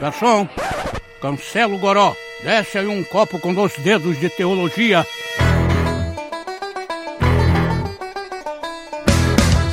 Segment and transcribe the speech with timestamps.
[0.00, 0.46] Garçom,
[1.20, 2.14] cancela o goró.
[2.42, 5.06] Desce aí um copo com dois dedos de teologia.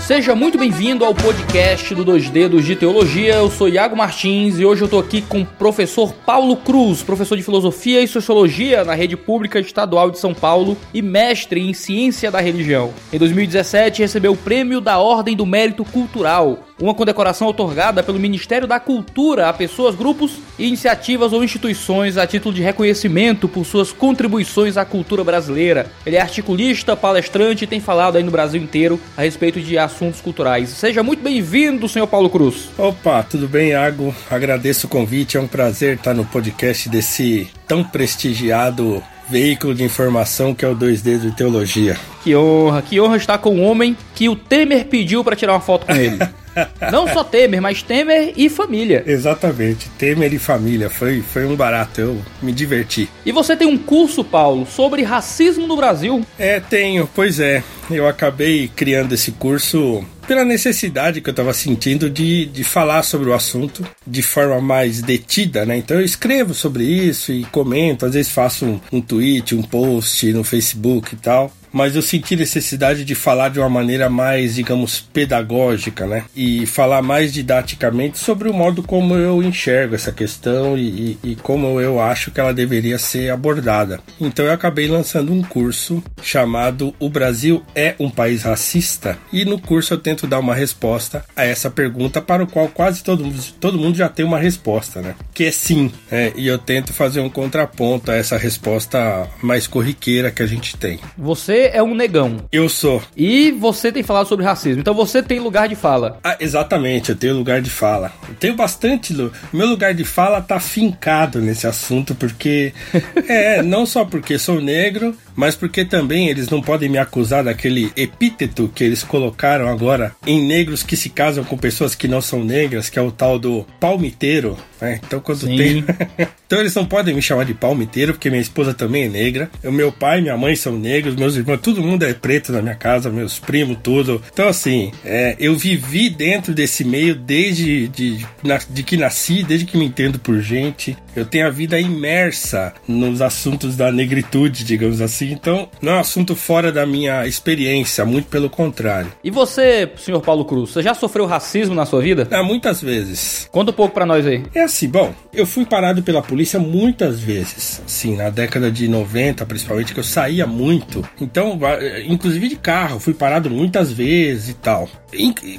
[0.08, 3.36] Seja muito bem-vindo ao podcast do Dois Dedos de Teologia.
[3.36, 7.38] Eu sou Iago Martins e hoje eu tô aqui com o professor Paulo Cruz, professor
[7.38, 12.30] de Filosofia e Sociologia na Rede Pública Estadual de São Paulo e mestre em Ciência
[12.30, 12.94] da Religião.
[13.14, 18.68] Em 2017 recebeu o Prêmio da Ordem do Mérito Cultural, uma condecoração otorgada pelo Ministério
[18.68, 24.78] da Cultura a pessoas, grupos iniciativas ou instituições a título de reconhecimento por suas contribuições
[24.78, 25.88] à cultura brasileira.
[26.06, 30.22] Ele é articulista, palestrante e tem falado aí no Brasil inteiro a respeito de assuntos
[30.22, 30.70] culturais.
[30.70, 32.70] Seja muito bem-vindo, senhor Paulo Cruz.
[32.78, 34.14] Opa, tudo bem, Iago?
[34.30, 40.54] Agradeço o convite, é um prazer estar no podcast desse tão prestigiado veículo de informação
[40.54, 41.98] que é o 2D de Teologia.
[42.24, 45.62] Que honra, que honra estar com um homem que o Temer pediu para tirar uma
[45.62, 46.20] foto com ele.
[46.92, 49.04] Não só Temer, mas Temer e família.
[49.06, 50.90] Exatamente, Temer e família.
[50.90, 53.10] Foi, foi um barato, eu me diverti.
[53.26, 56.26] E você tem um curso, Paulo, sobre racismo no Brasil?
[56.38, 57.64] É, tenho, pois é.
[57.92, 63.30] Eu acabei criando esse curso pela necessidade que eu estava sentindo de, de falar sobre
[63.30, 65.78] o assunto de forma mais detida, né?
[65.78, 70.32] Então eu escrevo sobre isso e comento, às vezes faço um, um tweet, um post
[70.32, 75.02] no Facebook e tal mas eu senti necessidade de falar de uma maneira mais, digamos,
[75.02, 76.26] pedagógica, né?
[76.36, 81.36] E falar mais didaticamente sobre o modo como eu enxergo essa questão e, e, e,
[81.36, 84.00] como eu acho que ela deveria ser abordada.
[84.22, 89.18] Então eu acabei lançando um curso chamado O Brasil é um país racista?
[89.32, 93.04] E no curso eu tento dar uma resposta a essa pergunta para o qual quase
[93.04, 95.16] todo mundo, todo mundo já tem uma resposta, né?
[95.34, 95.92] Que é sim.
[96.12, 96.34] Né?
[96.36, 101.00] E eu tento fazer um contraponto a essa resposta mais corriqueira que a gente tem.
[101.18, 102.38] Você é um negão.
[102.52, 103.02] Eu sou.
[103.16, 104.82] E você tem falado sobre racismo.
[104.82, 106.20] Então você tem lugar de fala.
[106.24, 108.12] Ah, exatamente, eu tenho lugar de fala.
[108.28, 109.14] Eu tenho bastante.
[109.52, 112.74] Meu lugar de fala tá fincado nesse assunto, porque.
[113.28, 117.92] é, não só porque sou negro, mas porque também eles não podem me acusar daquele
[117.96, 122.44] epíteto que eles colocaram agora em negros que se casam com pessoas que não são
[122.44, 124.58] negras, que é o tal do palmiteiro.
[124.80, 125.00] Né?
[125.06, 125.58] Então, quando Sim.
[125.58, 125.86] tem.
[126.46, 129.50] então, eles não podem me chamar de palmiteiro, porque minha esposa também é negra.
[129.64, 132.62] O meu pai e minha mãe são negros, meus irmãos, todo mundo é preto na
[132.62, 134.22] minha casa, meus primos, tudo.
[134.32, 138.26] Então, assim, é, eu vivi dentro desse meio desde de, de,
[138.70, 140.98] de que nasci, desde que me entendo por gente.
[141.16, 145.23] Eu tenho a vida imersa nos assuntos da negritude, digamos assim.
[145.32, 149.12] Então, não é um assunto fora da minha experiência, muito pelo contrário.
[149.24, 152.28] E você, senhor Paulo Cruz, você já sofreu racismo na sua vida?
[152.32, 153.48] Ah, muitas vezes.
[153.52, 154.44] Conta um pouco para nós aí.
[154.54, 157.82] É assim, bom, eu fui parado pela polícia muitas vezes.
[157.86, 161.08] Sim, na década de 90, principalmente, que eu saía muito.
[161.20, 161.60] Então,
[162.06, 164.90] inclusive de carro, fui parado muitas vezes e tal.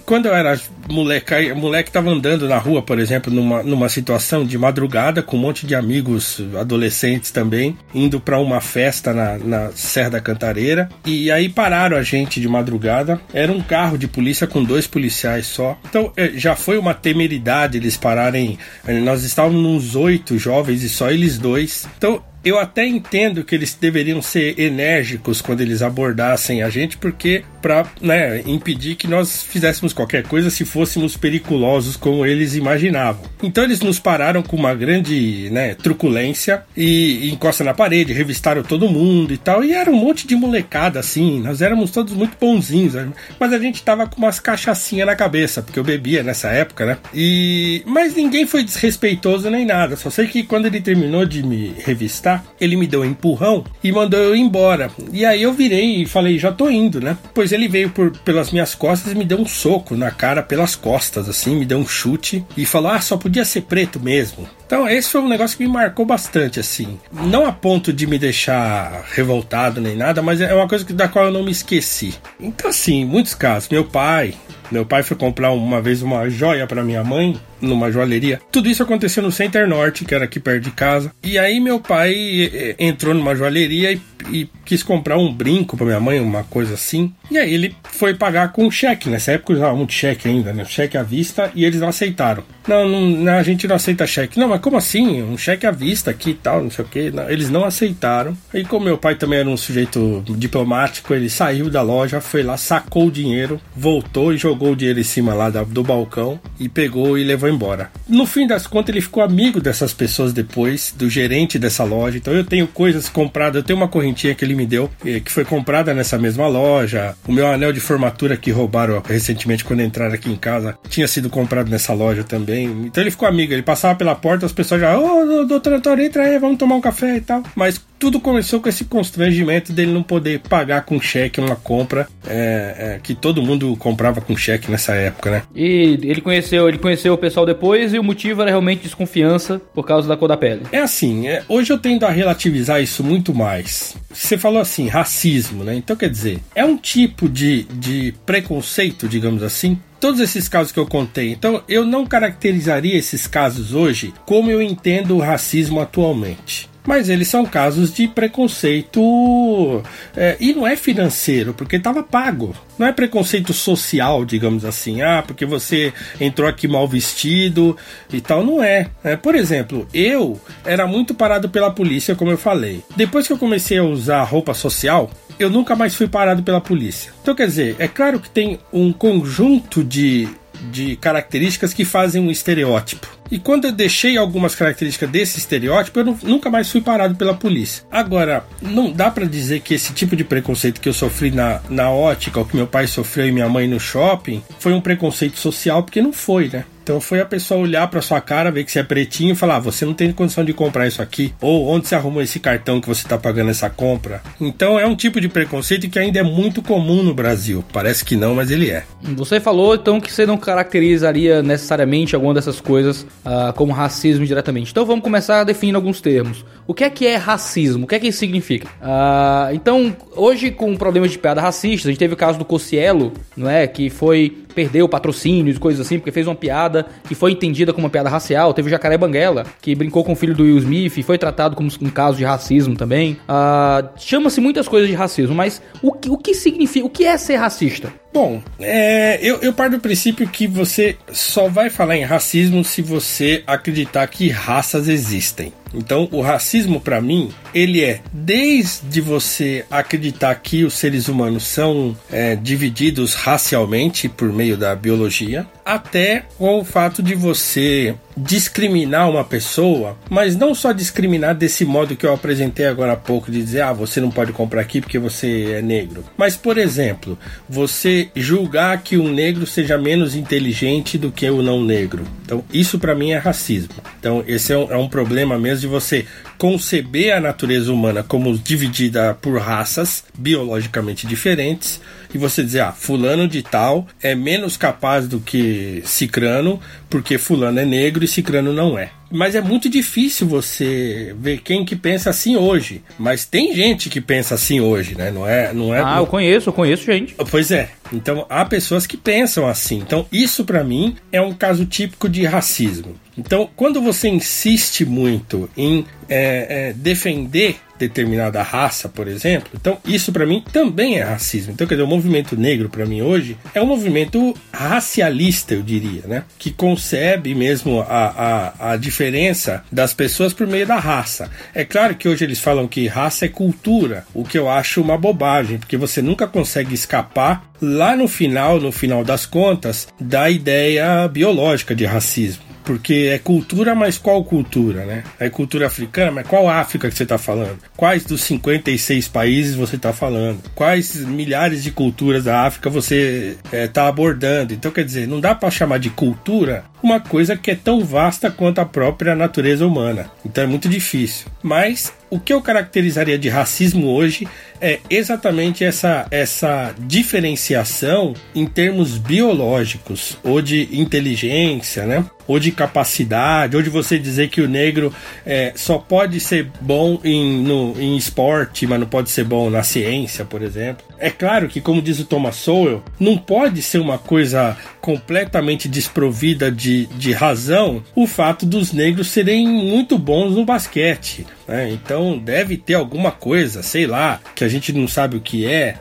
[0.05, 0.59] Quando eu era
[0.91, 5.41] moleque, moleque tava andando na rua, por exemplo, numa, numa situação de madrugada com um
[5.41, 10.89] monte de amigos adolescentes também, indo para uma festa na, na Serra da Cantareira.
[11.05, 13.21] E aí pararam a gente de madrugada.
[13.33, 15.79] Era um carro de polícia com dois policiais só.
[15.89, 18.59] Então é, já foi uma temeridade eles pararem.
[19.03, 21.87] Nós estávamos uns oito jovens e só eles dois.
[21.97, 27.43] Então eu até entendo que eles deveriam ser enérgicos quando eles abordassem a gente, porque
[27.65, 33.25] para né, impedir que nós fizéssemos qualquer coisa se fôssemos periculosos como eles imaginavam.
[33.43, 38.63] Então eles nos pararam com uma grande né, truculência e, e encosta na parede, revistaram
[38.63, 39.65] todo mundo e tal.
[39.65, 42.93] E era um monte de molecada assim, nós éramos todos muito bonzinhos,
[43.41, 46.99] mas a gente tava com umas cachaçinhas na cabeça, porque eu bebia nessa época, né?
[47.15, 49.97] E mas ninguém foi desrespeitoso nem nada.
[49.97, 53.91] Só sei que quando ele terminou de me revistar ele me deu um empurrão e
[53.91, 54.91] mandou eu ir embora.
[55.11, 57.17] E aí eu virei e falei, já tô indo, né?
[57.33, 60.75] Pois ele veio por, pelas minhas costas e me deu um soco na cara pelas
[60.75, 64.49] costas, assim, me deu um chute e falou, ah, só podia ser preto mesmo.
[64.67, 66.99] Então, esse foi um negócio que me marcou bastante, assim.
[67.13, 71.27] Não a ponto de me deixar revoltado nem nada, mas é uma coisa da qual
[71.27, 72.15] eu não me esqueci.
[72.41, 73.69] Então, assim, muitos casos.
[73.69, 74.35] Meu pai,
[74.75, 78.41] meu pai foi comprar uma vez uma joia para minha mãe numa joalheria.
[78.51, 81.13] Tudo isso aconteceu no Center Norte, que era aqui perto de casa.
[81.23, 84.01] E aí meu pai entrou numa joalheria e,
[84.31, 87.15] e quis comprar um brinco para minha mãe, uma coisa assim.
[87.31, 89.09] E aí ele foi pagar com cheque.
[89.09, 90.65] Nessa época usava muito cheque ainda, né?
[90.65, 92.43] Cheque à vista e eles não aceitaram.
[92.67, 94.39] Não, não, a gente não aceita cheque.
[94.39, 95.23] Não, mas como assim?
[95.23, 97.13] Um cheque à vista aqui e tal, não sei o que.
[97.29, 98.37] Eles não aceitaram.
[98.53, 102.57] E como meu pai também era um sujeito diplomático, ele saiu da loja, foi lá,
[102.57, 107.19] sacou o dinheiro, voltou e jogou o dinheiro em cima lá do balcão e pegou
[107.19, 107.91] e levou embora.
[108.09, 112.19] No fim das contas, ele ficou amigo dessas pessoas depois, do gerente dessa loja.
[112.19, 115.31] Então eu tenho coisas compradas, eu tenho uma correntinha que ele me deu, eh, que
[115.31, 117.17] foi comprada nessa mesma loja.
[117.27, 121.29] O meu anel de formatura que roubaram recentemente quando entraram aqui em casa tinha sido
[121.29, 122.67] comprado nessa loja também.
[122.87, 126.25] Então ele ficou amigo, ele passava pela porta, as pessoas já, ô, oh, doutor entra
[126.25, 127.43] aí, vamos tomar um café e tal.
[127.55, 132.97] Mas tudo começou com esse constrangimento dele não poder pagar com cheque uma compra é,
[132.97, 135.43] é, que todo mundo comprava com cheque nessa época, né?
[135.55, 139.87] E ele conheceu, ele conheceu o pessoal depois e o motivo era realmente desconfiança por
[139.87, 140.65] causa da cor da pele.
[140.71, 143.97] É assim, é, hoje eu tendo a relativizar isso muito mais.
[144.13, 145.75] Você falou assim, racismo, né?
[145.75, 150.79] Então quer dizer, é um tipo de, de preconceito, digamos assim, todos esses casos que
[150.79, 151.33] eu contei.
[151.33, 157.29] Então, eu não caracterizaria esses casos hoje como eu entendo o racismo atualmente mas eles
[157.29, 159.83] são casos de preconceito
[160.17, 162.55] é, e não é financeiro, porque estava pago.
[162.79, 167.77] Não é preconceito social, digamos assim, ah, porque você entrou aqui mal vestido
[168.13, 168.89] e tal, não é.
[169.03, 169.17] é.
[169.17, 172.83] Por exemplo, eu era muito parado pela polícia, como eu falei.
[172.97, 177.13] Depois que eu comecei a usar roupa social, eu nunca mais fui parado pela polícia.
[177.23, 180.29] Então, quer dizer, é claro que tem um conjunto de
[180.71, 183.07] de características que fazem um estereótipo.
[183.31, 187.85] E quando eu deixei algumas características desse estereótipo, eu nunca mais fui parado pela polícia.
[187.91, 191.91] Agora, não dá para dizer que esse tipo de preconceito que eu sofri na, na
[191.91, 195.83] ótica, ou que meu pai sofreu e minha mãe no shopping, foi um preconceito social,
[195.83, 196.65] porque não foi, né?
[196.85, 199.57] Então foi a pessoa olhar para sua cara, ver que você é pretinho e falar:
[199.57, 201.33] ah, você não tem condição de comprar isso aqui.
[201.41, 204.21] Ou onde você arrumou esse cartão que você está pagando essa compra.
[204.39, 207.65] Então é um tipo de preconceito que ainda é muito comum no Brasil.
[207.73, 208.85] Parece que não, mas ele é.
[209.03, 214.71] Você falou então que você não caracterizaria necessariamente alguma dessas coisas uh, como racismo diretamente.
[214.71, 216.45] Então vamos começar definindo alguns termos.
[216.67, 217.85] O que é que é racismo?
[217.85, 218.69] O que é que isso significa?
[218.83, 223.11] Uh, então, hoje com problemas de piada racista, a gente teve o caso do Cocielo,
[223.35, 223.67] não é?
[223.67, 227.87] Que foi perdeu patrocínios e coisas assim, porque fez uma piada que foi entendida como
[227.87, 228.55] uma piada racial.
[228.55, 231.57] Teve o Jacaré Banguela, que brincou com o filho do Will Smith e foi tratado
[231.57, 233.19] como um caso de racismo também.
[233.29, 237.17] Uh, Chama-se muitas coisas de racismo, mas o que, o que significa, o que é
[237.17, 237.93] ser racista?
[238.15, 242.81] Bom, é, eu, eu parto do princípio que você só vai falar em racismo se
[242.81, 245.53] você acreditar que raças existem.
[245.75, 251.97] Então, o racismo, para mim, ele é desde você acreditar que os seres humanos são
[252.09, 259.25] é, divididos racialmente por meio da biologia, até com o fato de você discriminar uma
[259.25, 263.63] pessoa, mas não só discriminar desse modo que eu apresentei agora há pouco, de dizer,
[263.63, 266.05] ah, você não pode comprar aqui porque você é negro.
[266.17, 267.19] Mas, por exemplo,
[267.49, 272.05] você julgar que um negro seja menos inteligente do que o não negro.
[272.25, 273.75] Então, isso para mim é racismo.
[273.99, 276.07] Então, esse é um, é um problema mesmo de você
[276.39, 281.81] conceber a natureza humana como dividida por raças biologicamente diferentes
[282.15, 287.59] e você dizer, ah, fulano de tal é menos capaz do que cicrano porque fulano
[287.59, 288.91] é negro e cicrano não é.
[289.15, 292.83] Mas é muito difícil você ver quem que pensa assim hoje.
[292.99, 295.13] Mas tem gente que pensa assim hoje, né?
[295.13, 295.81] Não é, não é.
[295.81, 297.15] Ah, eu conheço, eu conheço gente.
[297.31, 297.71] Pois é.
[297.93, 299.79] Então há pessoas que pensam assim.
[299.79, 302.97] Então isso para mim é um caso típico de racismo.
[303.17, 309.51] Então quando você insiste muito em é, é, defender determinada raça, por exemplo.
[309.55, 311.53] Então, isso para mim também é racismo.
[311.53, 316.03] Então, quer dizer, o movimento negro para mim hoje é um movimento racialista, eu diria,
[316.07, 316.25] né?
[316.39, 321.31] Que concebe mesmo a, a, a diferença das pessoas por meio da raça.
[321.55, 324.99] É claro que hoje eles falam que raça é cultura, o que eu acho uma
[324.99, 331.09] bobagem, porque você nunca consegue escapar lá no final, no final das contas, da ideia
[331.09, 335.05] biológica de racismo porque é cultura, mas qual cultura, né?
[335.21, 337.59] É cultura africana, mas qual África que você está falando?
[337.77, 340.41] Quais dos 56 países você está falando?
[340.55, 344.55] Quais milhares de culturas da África você está é, abordando?
[344.55, 348.31] Então, quer dizer, não dá para chamar de cultura uma coisa que é tão vasta
[348.31, 350.11] quanto a própria natureza humana.
[350.25, 351.27] Então é muito difícil.
[351.43, 354.29] Mas o que eu caracterizaria de racismo hoje
[354.61, 362.05] é exatamente essa, essa diferenciação em termos biológicos, ou de inteligência, né?
[362.27, 364.93] ou de capacidade, ou de você dizer que o negro
[365.27, 369.63] é, só pode ser bom em, no, em esporte, mas não pode ser bom na
[369.63, 370.85] ciência, por exemplo.
[370.99, 376.51] É claro que, como diz o Thomas Sowell, não pode ser uma coisa completamente desprovida
[376.51, 381.27] de, de razão o fato dos negros serem muito bons no basquete.
[381.47, 381.71] Né?
[381.71, 385.77] Então deve ter alguma coisa, sei lá, que a gente não sabe o que é,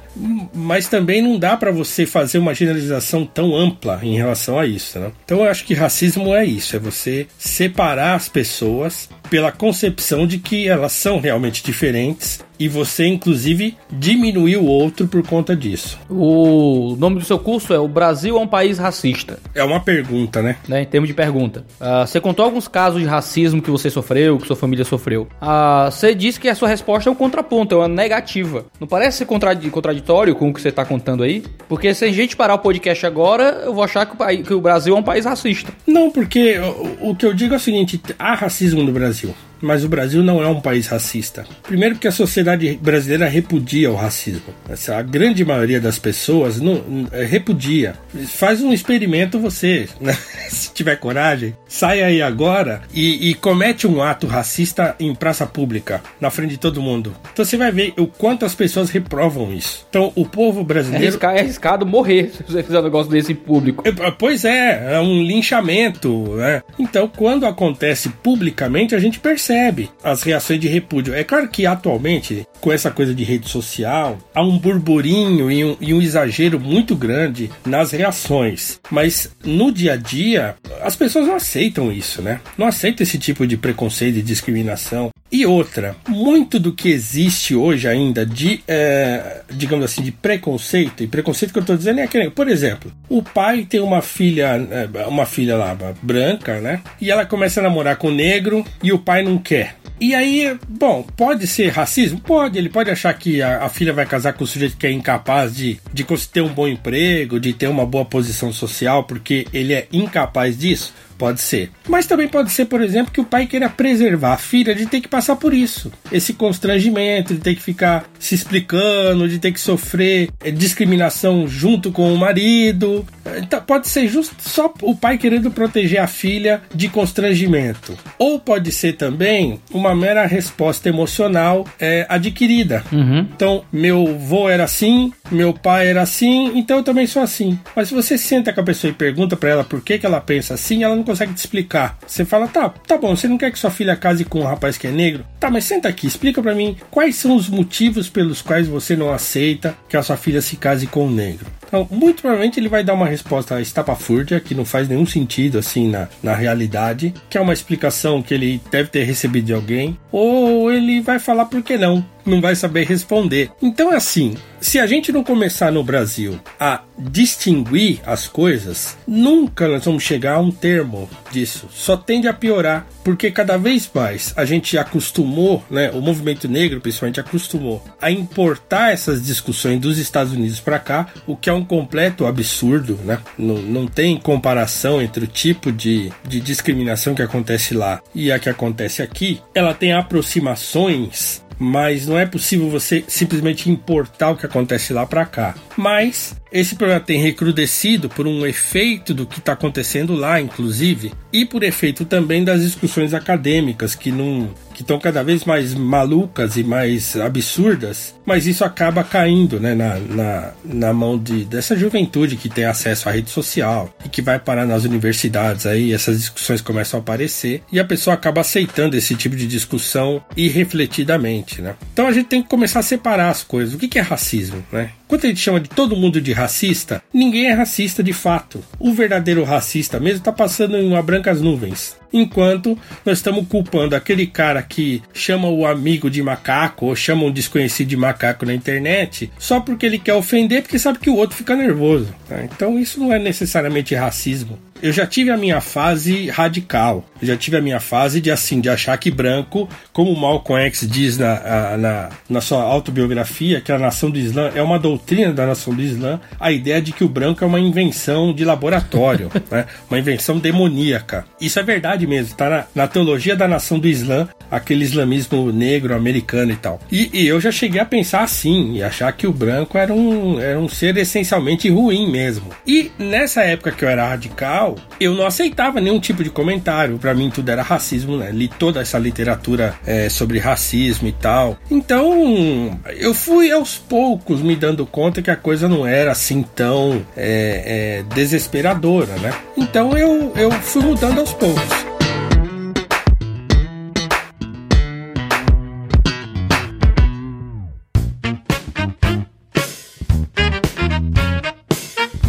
[0.53, 4.99] mas também não dá para você fazer uma generalização tão ampla em relação a isso.
[4.99, 5.11] Né?
[5.25, 10.37] Então eu acho que racismo é isso: é você separar as pessoas pela concepção de
[10.37, 15.99] que elas são realmente diferentes e você, inclusive, diminuir o outro por conta disso.
[16.07, 19.39] O nome do seu curso é O Brasil é um País Racista.
[19.55, 20.57] É uma pergunta, né?
[20.67, 21.65] né em termos de pergunta.
[21.81, 25.27] Uh, você contou alguns casos de racismo que você sofreu, que sua família sofreu.
[25.41, 28.67] Uh, você disse que a sua resposta é um contraponto, é uma negativa.
[28.79, 31.43] Não parece ser contraditório com o que você está contando aí?
[31.67, 34.53] Porque se a gente parar o podcast agora, eu vou achar que o, país, que
[34.53, 35.73] o Brasil é um país racista.
[35.87, 39.52] Não, porque o, o que eu digo é o seguinte: há racismo no Brasil Merci.
[39.63, 41.45] Mas o Brasil não é um país racista.
[41.63, 44.53] Primeiro que a sociedade brasileira repudia o racismo.
[44.89, 47.95] A grande maioria das pessoas não, é, repudia.
[48.27, 50.15] Faz um experimento você, né?
[50.49, 56.01] se tiver coragem, sai aí agora e, e, comete um ato racista em praça pública,
[56.19, 57.15] na frente de todo mundo.
[57.31, 59.85] Então você vai ver o quanto as pessoas reprovam isso.
[59.89, 61.05] Então o povo brasileiro...
[61.05, 63.83] É, arriscado, é arriscado morrer se você fizer um negócio desse em público.
[63.87, 66.61] É, pois é, é um linchamento, né?
[66.77, 71.13] Então quando acontece publicamente a gente percebe percebe as reações de repúdio.
[71.13, 75.77] É claro que atualmente, com essa coisa de rede social, há um burburinho e um,
[75.79, 78.79] e um exagero muito grande nas reações.
[78.89, 82.41] Mas no dia a dia, as pessoas não aceitam isso, né?
[82.57, 85.11] Não aceitam esse tipo de preconceito e discriminação.
[85.33, 91.07] E outra, muito do que existe hoje ainda de, é, digamos assim, de preconceito, e
[91.07, 94.61] preconceito que eu estou dizendo é aquele, por exemplo, o pai tem uma filha,
[94.93, 96.81] é, uma filha lá, branca, né?
[97.01, 99.75] E ela começa a namorar com o negro e o pai não quer.
[99.99, 102.19] E aí, bom, pode ser racismo?
[102.19, 104.91] Pode, ele pode achar que a, a filha vai casar com um sujeito que é
[104.91, 109.73] incapaz de, de ter um bom emprego, de ter uma boa posição social, porque ele
[109.73, 110.93] é incapaz disso.
[111.23, 111.71] Pode ser.
[111.87, 114.99] Mas também pode ser, por exemplo, que o pai queira preservar a filha de ter
[114.99, 115.89] que passar por isso.
[116.11, 121.93] Esse constrangimento, de ter que ficar se explicando, de ter que sofrer é, discriminação junto
[121.93, 123.05] com o marido.
[123.37, 127.97] Então, pode ser justo só o pai querendo proteger a filha de constrangimento.
[128.19, 132.83] Ou pode ser também uma mera resposta emocional é, adquirida.
[132.91, 133.19] Uhum.
[133.33, 137.59] Então, meu vô era assim, meu pai era assim, então eu também sou assim.
[137.75, 140.21] Mas se você senta com a pessoa e pergunta para ela por que, que ela
[140.21, 141.97] pensa assim, ela não consegue te explicar.
[142.05, 144.77] Você fala, tá, tá bom, você não quer que sua filha case com um rapaz
[144.77, 145.25] que é negro?
[145.39, 149.11] Tá, mas senta aqui, explica para mim quais são os motivos pelos quais você não
[149.11, 151.45] aceita que a sua filha se case com um negro.
[151.73, 155.89] Então, muito provavelmente ele vai dar uma resposta estapafúrdia, que não faz nenhum sentido assim
[155.89, 160.71] na, na realidade, que é uma explicação que ele deve ter recebido de alguém, ou
[160.71, 163.49] ele vai falar por que não, não vai saber responder.
[163.59, 169.67] Então é assim, se a gente não começar no Brasil a distinguir as coisas, nunca
[169.67, 171.67] nós vamos chegar a um termo disso.
[171.71, 176.81] Só tende a piorar, porque cada vez mais a gente acostumou, né, o movimento negro
[176.81, 181.65] principalmente acostumou a importar essas discussões dos Estados Unidos para cá, o que é um
[181.65, 183.19] completo absurdo, né?
[183.37, 188.39] Não, não tem comparação entre o tipo de, de discriminação que acontece lá e a
[188.39, 189.41] que acontece aqui.
[189.53, 195.25] Ela tem aproximações mas não é possível você simplesmente importar o que acontece lá para
[195.25, 195.55] cá.
[195.75, 201.45] Mas esse problema tem recrudescido por um efeito do que está acontecendo lá, inclusive, e
[201.45, 206.63] por efeito também das discussões acadêmicas que não que estão cada vez mais malucas e
[206.63, 212.49] mais absurdas, mas isso acaba caindo né, na, na, na mão de, dessa juventude que
[212.49, 216.99] tem acesso à rede social e que vai parar nas universidades aí, essas discussões começam
[216.99, 221.61] a aparecer e a pessoa acaba aceitando esse tipo de discussão irrefletidamente.
[221.61, 221.75] Né?
[221.93, 223.73] Então a gente tem que começar a separar as coisas.
[223.73, 224.63] O que é racismo?
[224.71, 224.89] Né?
[225.07, 228.63] Quando a gente chama de todo mundo de racista, ninguém é racista de fato.
[228.79, 231.95] O verdadeiro racista mesmo está passando em uma brancas nuvens.
[232.13, 237.31] Enquanto nós estamos culpando aquele cara que chama o amigo de macaco ou chama um
[237.31, 241.35] desconhecido de macaco na internet só porque ele quer ofender, porque sabe que o outro
[241.35, 242.13] fica nervoso.
[242.29, 242.43] Tá?
[242.43, 247.05] Então isso não é necessariamente racismo eu já tive a minha fase radical.
[247.21, 250.61] Eu já tive a minha fase de assim, de achar que branco, como o Malcolm
[250.65, 255.31] X diz na, na, na sua autobiografia, que a nação do Islã é uma doutrina
[255.31, 259.31] da nação do Islã, a ideia de que o branco é uma invenção de laboratório,
[259.49, 259.65] né?
[259.89, 261.23] uma invenção demoníaca.
[261.39, 265.95] Isso é verdade mesmo, está na, na, teologia da nação do Islã, aquele islamismo negro,
[265.95, 266.81] americano e tal.
[266.91, 270.41] E, e, eu já cheguei a pensar assim, e achar que o branco era um,
[270.41, 272.49] era um ser essencialmente ruim mesmo.
[272.67, 276.97] E nessa época que eu era radical, eu não aceitava nenhum tipo de comentário.
[276.97, 278.31] Para mim tudo era racismo, né?
[278.31, 281.57] Li toda essa literatura é, sobre racismo e tal.
[281.69, 287.05] Então eu fui aos poucos me dando conta que a coisa não era assim tão
[287.15, 289.33] é, é, desesperadora, né?
[289.57, 291.82] Então eu, eu fui mudando aos poucos.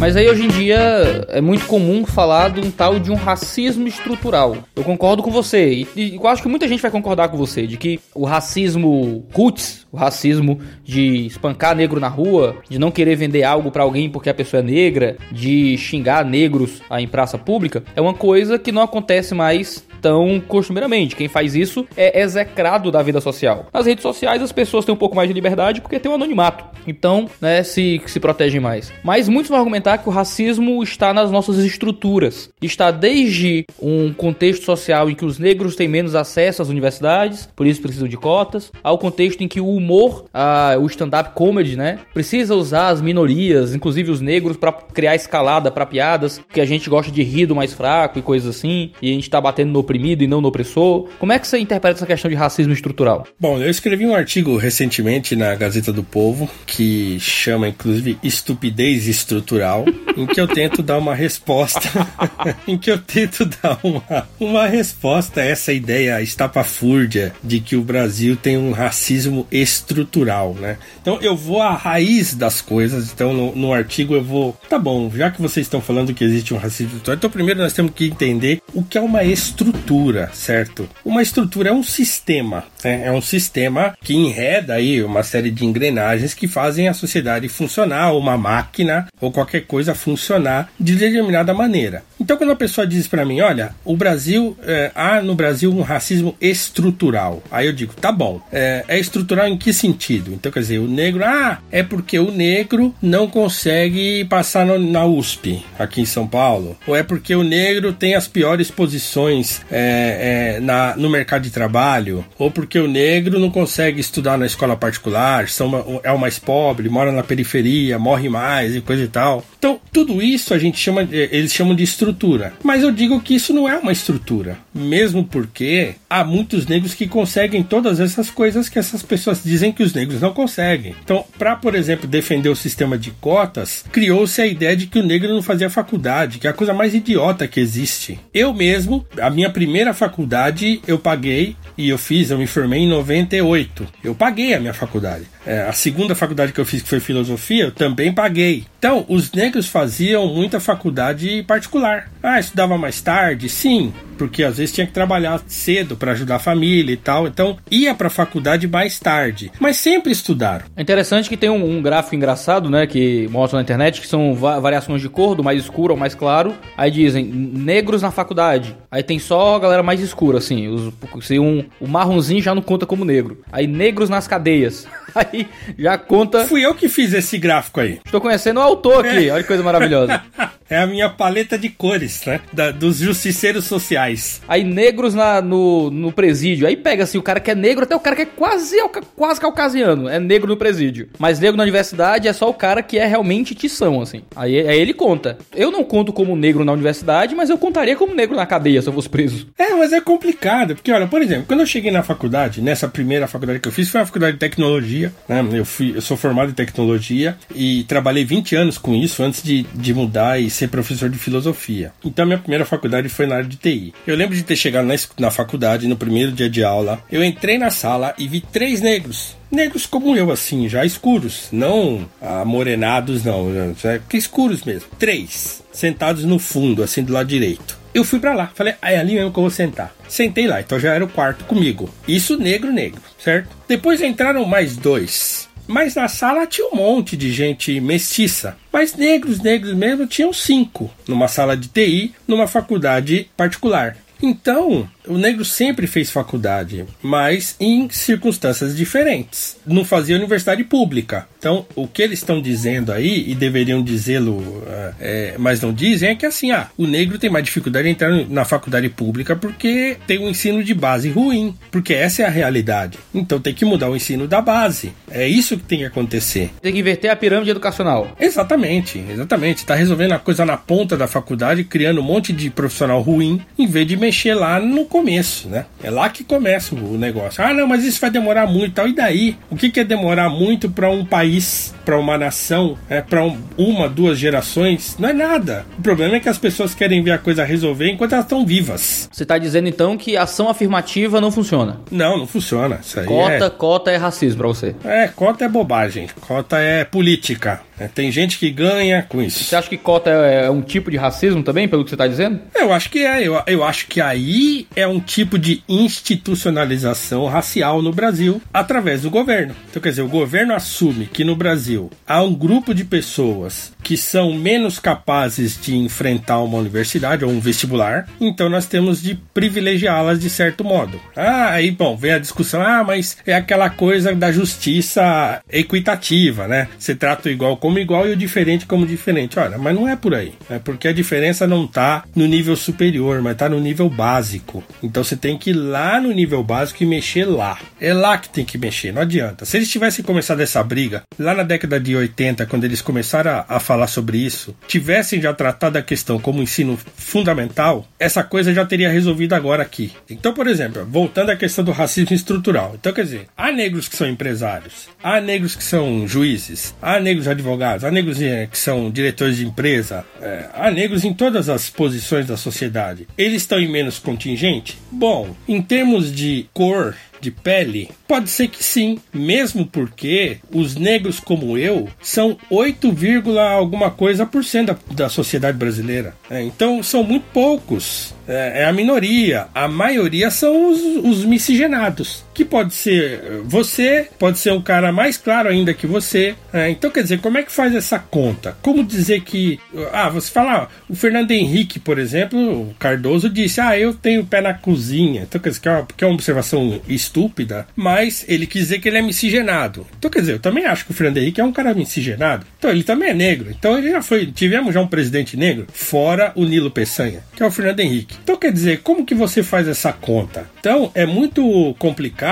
[0.05, 3.87] Mas aí hoje em dia é muito comum falar de um tal de um racismo
[3.87, 4.55] estrutural.
[4.75, 7.65] Eu concordo com você, e, e eu acho que muita gente vai concordar com você,
[7.65, 13.15] de que o racismo roots, o racismo de espancar negro na rua, de não querer
[13.15, 17.83] vender algo para alguém porque a pessoa é negra, de xingar negros em praça pública,
[17.95, 21.15] é uma coisa que não acontece mais tão costumeiramente.
[21.15, 23.65] Quem faz isso é execrado da vida social.
[23.73, 26.15] Nas redes sociais as pessoas têm um pouco mais de liberdade porque tem o um
[26.15, 26.63] anonimato.
[26.85, 28.93] Então, né, se, se protegem mais.
[29.03, 32.49] Mas muitos vão argumentar que o racismo está nas nossas estruturas.
[32.61, 37.67] Está desde um contexto social em que os negros têm menos acesso às universidades, por
[37.67, 41.99] isso precisam de cotas, ao contexto em que o humor, a, o stand-up comedy, né,
[42.13, 46.89] precisa usar as minorias, inclusive os negros, para criar escalada para piadas, que a gente
[46.89, 49.79] gosta de rir do mais fraco e coisas assim, e a gente tá batendo no
[49.79, 51.07] oprimido e não no opressor.
[51.19, 53.25] Como é que você interpreta essa questão de racismo estrutural?
[53.39, 59.84] Bom, eu escrevi um artigo recentemente na Gazeta do Povo que chama inclusive Estupidez Estrutural,
[60.15, 61.89] em que eu tento dar uma resposta,
[62.67, 67.81] em que eu tento dar uma, uma resposta a essa ideia estapafúrdia de que o
[67.81, 70.77] Brasil tem um racismo estrutural, né?
[71.01, 75.11] Então eu vou à raiz das coisas, então no, no artigo eu vou, tá bom,
[75.13, 78.05] já que vocês estão falando que existe um racismo estrutural, então primeiro nós temos que
[78.05, 80.87] entender o que é uma estrutura certo?
[81.03, 83.07] Uma estrutura é um sistema, né?
[83.07, 88.15] é um sistema que enreda aí uma série de engrenagens que fazem a sociedade funcionar,
[88.15, 92.03] uma máquina ou qualquer coisa funcionar de determinada maneira.
[92.19, 95.81] Então, quando a pessoa diz para mim, olha, o Brasil é, há no Brasil um
[95.81, 100.33] racismo estrutural, aí eu digo, tá bom, é, é estrutural em que sentido?
[100.33, 105.05] Então, quer dizer, o negro, ah, é porque o negro não consegue passar no, na
[105.05, 110.59] USP aqui em São Paulo, ou é porque o negro tem as piores posições é,
[110.61, 115.49] na, no mercado de trabalho, ou porque o negro não consegue estudar na escola particular,
[115.49, 119.43] são, é o mais pobre, mora na periferia, morre mais e coisa e tal.
[119.65, 122.53] Então, tudo isso a gente chama, eles chamam de estrutura.
[122.63, 127.07] Mas eu digo que isso não é uma estrutura, mesmo porque há muitos negros que
[127.07, 130.95] conseguem todas essas coisas que essas pessoas dizem que os negros não conseguem.
[131.03, 135.03] Então, para, por exemplo, defender o sistema de cotas, criou-se a ideia de que o
[135.03, 138.19] negro não fazia faculdade, que é a coisa mais idiota que existe.
[138.31, 142.87] Eu mesmo, a minha primeira faculdade eu paguei e eu fiz, eu me formei em
[142.87, 143.87] 98.
[144.03, 145.25] Eu paguei a minha faculdade.
[145.45, 148.65] É, a segunda faculdade que eu fiz, que foi filosofia, eu também paguei.
[148.79, 152.09] Então, os negros faziam muita faculdade particular.
[152.21, 153.49] Ah, estudava mais tarde?
[153.49, 157.27] Sim, porque às vezes tinha que trabalhar cedo para ajudar a família e tal.
[157.27, 160.65] Então, ia para a faculdade mais tarde, mas sempre estudaram.
[160.75, 164.33] É interessante que tem um, um, gráfico engraçado, né, que mostra na internet que são
[164.33, 166.53] va variações de cor, do mais escuro ao mais claro.
[166.77, 168.75] Aí dizem negros na faculdade.
[168.89, 170.67] Aí tem só a galera mais escura, assim.
[170.67, 173.41] Os, se um, o marronzinho já não conta como negro.
[173.51, 174.87] Aí negros nas cadeias.
[175.15, 175.34] Aí
[175.77, 176.45] já conta.
[176.45, 177.99] Fui eu que fiz esse gráfico aí.
[178.05, 179.29] Estou conhecendo o autor aqui.
[179.29, 179.33] É.
[179.33, 180.21] Olha que coisa maravilhosa.
[180.69, 182.41] é a minha paleta de cores, né?
[182.51, 184.41] Da, dos justiceiros sociais.
[184.47, 186.67] Aí negros na, no, no presídio.
[186.67, 188.75] Aí pega assim o cara que é negro até o cara que é quase,
[189.15, 190.09] quase caucasiano.
[190.09, 191.09] É negro no presídio.
[191.19, 194.21] Mas negro na universidade é só o cara que é realmente tição, assim.
[194.35, 195.37] Aí, aí ele conta.
[195.55, 198.89] Eu não conto como negro na universidade, mas eu contaria como negro na cadeia se
[198.89, 199.47] eu fosse preso.
[199.57, 200.75] É, mas é complicado.
[200.75, 203.89] Porque, olha, por exemplo, quando eu cheguei na faculdade, nessa primeira faculdade que eu fiz,
[203.89, 205.45] foi a faculdade de tecnologia tecnologia, né?
[205.51, 209.63] Eu, fui, eu sou formado em tecnologia e trabalhei 20 anos com isso antes de,
[209.73, 211.93] de mudar e ser professor de filosofia.
[212.03, 213.93] Então, minha primeira faculdade foi na área de TI.
[214.07, 217.57] Eu lembro de ter chegado na, na faculdade, no primeiro dia de aula, eu entrei
[217.57, 223.47] na sala e vi três negros negros como eu, assim, já escuros, não amorenados, não,
[223.85, 224.89] é, escuros mesmo.
[224.99, 227.77] Três, sentados no fundo, assim, do lado direito.
[227.93, 229.95] Eu fui para lá, falei, ah, é ali mesmo que eu vou sentar.
[230.09, 231.89] Sentei lá, então já era o quarto comigo.
[232.05, 233.55] Isso negro, negro, certo?
[233.67, 235.47] Depois entraram mais dois.
[235.67, 238.55] Mas na sala tinha um monte de gente mestiça.
[238.71, 240.91] Mas negros, negros mesmo, tinham cinco.
[241.07, 243.97] Numa sala de TI, numa faculdade particular.
[244.25, 249.55] Então, o negro sempre fez faculdade, mas em circunstâncias diferentes.
[249.65, 251.27] Não fazia universidade pública.
[251.37, 254.63] Então, o que eles estão dizendo aí, e deveriam dizê-lo,
[254.99, 258.09] é, mas não dizem, é que assim, ah, o negro tem mais dificuldade de entrar
[258.27, 261.55] na faculdade pública porque tem um ensino de base ruim.
[261.69, 262.97] Porque essa é a realidade.
[263.13, 264.91] Então tem que mudar o ensino da base.
[265.11, 266.49] É isso que tem que acontecer.
[266.63, 268.09] Tem que inverter a pirâmide educacional.
[268.19, 269.57] Exatamente, exatamente.
[269.59, 273.67] Está resolvendo a coisa na ponta da faculdade, criando um monte de profissional ruim, em
[273.67, 275.65] vez de mexer lá no começo, né?
[275.83, 277.43] É lá que começa o negócio.
[277.43, 278.87] Ah, não, mas isso vai demorar muito, tal.
[278.87, 279.37] E daí?
[279.49, 283.37] O que, que é demorar muito para um país, para uma nação, é para um,
[283.57, 284.95] uma, duas gerações?
[284.99, 285.65] Não é nada.
[285.77, 289.09] O problema é que as pessoas querem ver a coisa resolver enquanto elas estão vivas.
[289.11, 291.79] Você está dizendo então que ação afirmativa não funciona?
[291.91, 292.79] Não, não funciona.
[292.81, 293.49] Isso aí cota, é...
[293.49, 294.75] cota é racismo para você.
[294.83, 296.07] É, cota é bobagem.
[296.21, 297.61] Cota é política.
[297.79, 299.43] É, tem gente que ganha com isso.
[299.43, 302.07] Você acha que cota é, é um tipo de racismo também, pelo que você está
[302.07, 302.39] dizendo?
[302.53, 303.27] Eu acho que é.
[303.27, 309.09] Eu, eu acho que aí é um tipo de institucionalização racial no Brasil através do
[309.09, 309.55] governo.
[309.69, 313.97] Então, quer dizer, o governo assume que no Brasil há um grupo de pessoas que
[313.97, 320.19] são menos capazes de enfrentar uma universidade ou um vestibular, então nós temos de privilegiá-las
[320.19, 320.99] de certo modo.
[321.15, 326.67] Ah, aí, bom, vem a discussão, ah, mas é aquela coisa da justiça equitativa, né?
[326.79, 329.39] Você trata igual como igual e o diferente como diferente.
[329.39, 330.33] Olha, mas não é por aí.
[330.47, 334.63] É porque a diferença não tá no nível superior, mas tá no nível básico.
[334.83, 337.57] Então você tem que ir lá no nível básico e mexer lá.
[337.81, 339.45] É lá que tem que mexer, não adianta.
[339.45, 343.45] Se eles tivessem começado essa briga lá na década de 80, quando eles começaram a,
[343.55, 348.63] a falar sobre isso, tivessem já tratado a questão como ensino fundamental, essa coisa já
[348.63, 349.91] teria resolvido agora aqui.
[350.07, 352.75] Então, por exemplo, voltando à questão do racismo estrutural.
[352.79, 357.27] Então, quer dizer, há negros que são empresários, há negros que são juízes, há negros
[357.27, 361.69] advogados, há negros eh, que são diretores de empresa, é, há negros em todas as
[361.69, 363.07] posições da sociedade.
[363.17, 364.77] Eles estão em menos contingente?
[364.91, 367.89] Bom, em termos de cor, de pele?
[368.07, 372.93] Pode ser que sim, mesmo porque os negros como eu são 8,
[373.39, 376.15] alguma coisa por cento da, da sociedade brasileira.
[376.29, 378.13] É, então são muito poucos.
[378.27, 379.47] É, é, a minoria.
[379.53, 382.24] A maioria são os, os miscigenados.
[382.35, 386.35] Que pode ser você, pode ser um cara mais claro ainda que você.
[386.51, 388.57] É, então, quer dizer, como é que faz essa conta?
[388.61, 389.57] Como dizer que.
[389.93, 394.25] Ah, você fala, ah, o Fernando Henrique, por exemplo, o Cardoso disse: Ah, eu tenho
[394.25, 395.21] pé na cozinha.
[395.21, 398.79] Então, quer dizer, que é uma, que é uma observação estúpida, mas ele quis dizer
[398.79, 399.87] que ele é miscigenado.
[399.97, 402.45] Então, quer dizer, eu também acho que o Fernando Henrique é um cara miscigenado.
[402.59, 403.49] Então, ele também é negro.
[403.49, 404.25] Então, ele já foi.
[404.27, 408.17] Tivemos já um presidente negro, fora o Nilo Peçanha, que é o Fernando Henrique.
[408.21, 410.49] Então, quer dizer, como que você faz essa conta?
[410.59, 412.24] Então, é muito complicado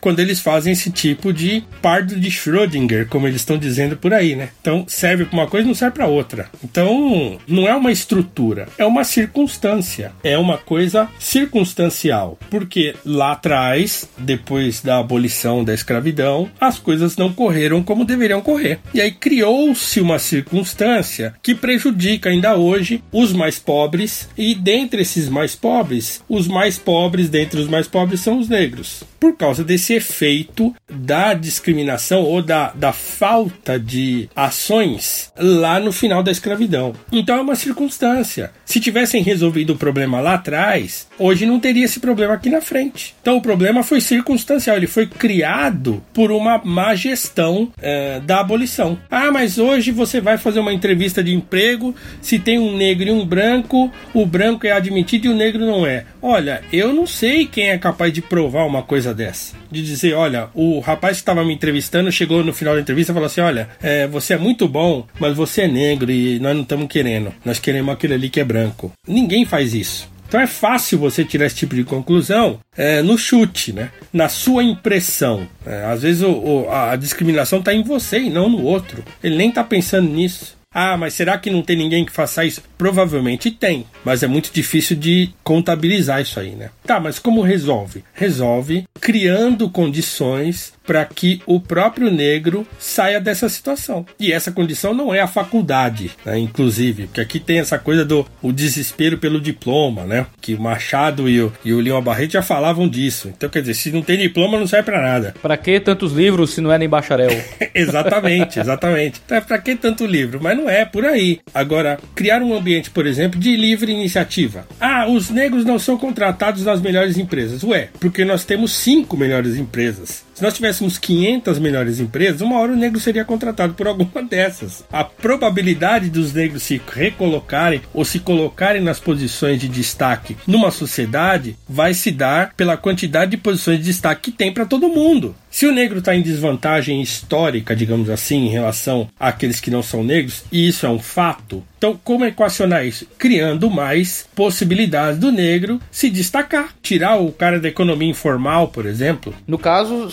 [0.00, 4.34] quando eles fazem esse tipo de pardo de Schrödinger, como eles estão dizendo por aí,
[4.34, 4.50] né?
[4.60, 6.48] Então, serve para uma coisa não serve para outra.
[6.62, 10.12] Então, não é uma estrutura, é uma circunstância.
[10.22, 12.38] É uma coisa circunstancial.
[12.50, 18.78] Porque lá atrás, depois da abolição da escravidão, as coisas não correram como deveriam correr.
[18.94, 25.28] E aí criou-se uma circunstância que prejudica ainda hoje os mais pobres e dentre esses
[25.28, 29.04] mais pobres, os mais pobres dentre os mais pobres são os negros.
[29.18, 36.22] Por causa desse efeito da discriminação ou da, da falta de ações lá no final
[36.22, 36.94] da escravidão.
[37.10, 38.52] Então é uma circunstância.
[38.66, 43.14] Se tivessem resolvido o problema lá atrás, hoje não teria esse problema aqui na frente.
[43.22, 48.98] Então o problema foi circunstancial, ele foi criado por uma má gestão é, da abolição.
[49.08, 53.12] Ah, mas hoje você vai fazer uma entrevista de emprego, se tem um negro e
[53.12, 56.04] um branco, o branco é admitido e o negro não é.
[56.20, 59.54] Olha, eu não sei quem é capaz de provar uma coisa dessa.
[59.70, 63.14] De dizer, olha, o rapaz que estava me entrevistando chegou no final da entrevista e
[63.14, 66.62] falou assim: olha, é, você é muito bom, mas você é negro e nós não
[66.62, 67.32] estamos querendo.
[67.44, 68.92] Nós queremos aquele ali que é branco.
[69.06, 70.08] Ninguém faz isso.
[70.28, 73.90] Então é fácil você tirar esse tipo de conclusão é, no chute, né?
[74.12, 75.46] Na sua impressão.
[75.64, 79.04] É, às vezes o, o, a discriminação está em você e não no outro.
[79.22, 80.55] Ele nem está pensando nisso.
[80.78, 82.62] Ah, mas será que não tem ninguém que faça isso?
[82.76, 86.68] Provavelmente tem, mas é muito difícil de contabilizar isso aí, né?
[86.84, 88.04] Tá, mas como resolve?
[88.12, 94.06] Resolve criando condições para que o próprio negro saia dessa situação.
[94.18, 98.26] E essa condição não é a faculdade, né, inclusive, porque aqui tem essa coisa do
[98.42, 100.26] o desespero pelo diploma, né?
[100.40, 103.32] Que o Machado e o, e o Leon Barreto já falavam disso.
[103.36, 105.34] Então, quer dizer, se não tem diploma, não serve para nada.
[105.42, 107.30] Para que tantos livros se não é nem bacharel?
[107.74, 109.20] exatamente, exatamente.
[109.24, 110.38] Então, é para que tanto livro?
[110.42, 111.40] Mas não é por aí.
[111.54, 114.66] Agora, criar um ambiente, por exemplo, de livre iniciativa.
[114.80, 117.62] Ah, os negros não são contratados nas melhores empresas.
[117.62, 120.25] Ué, porque nós temos cinco melhores empresas.
[120.36, 124.84] Se nós tivéssemos 500 melhores empresas, uma hora o negro seria contratado por alguma dessas.
[124.92, 131.56] A probabilidade dos negros se recolocarem ou se colocarem nas posições de destaque numa sociedade
[131.66, 135.34] vai se dar pela quantidade de posições de destaque que tem para todo mundo.
[135.50, 140.04] Se o negro está em desvantagem histórica, digamos assim, em relação àqueles que não são
[140.04, 143.06] negros, e isso é um fato, então como equacionar isso?
[143.16, 149.32] Criando mais possibilidades do negro se destacar, tirar o cara da economia informal, por exemplo.
[149.46, 150.08] No caso,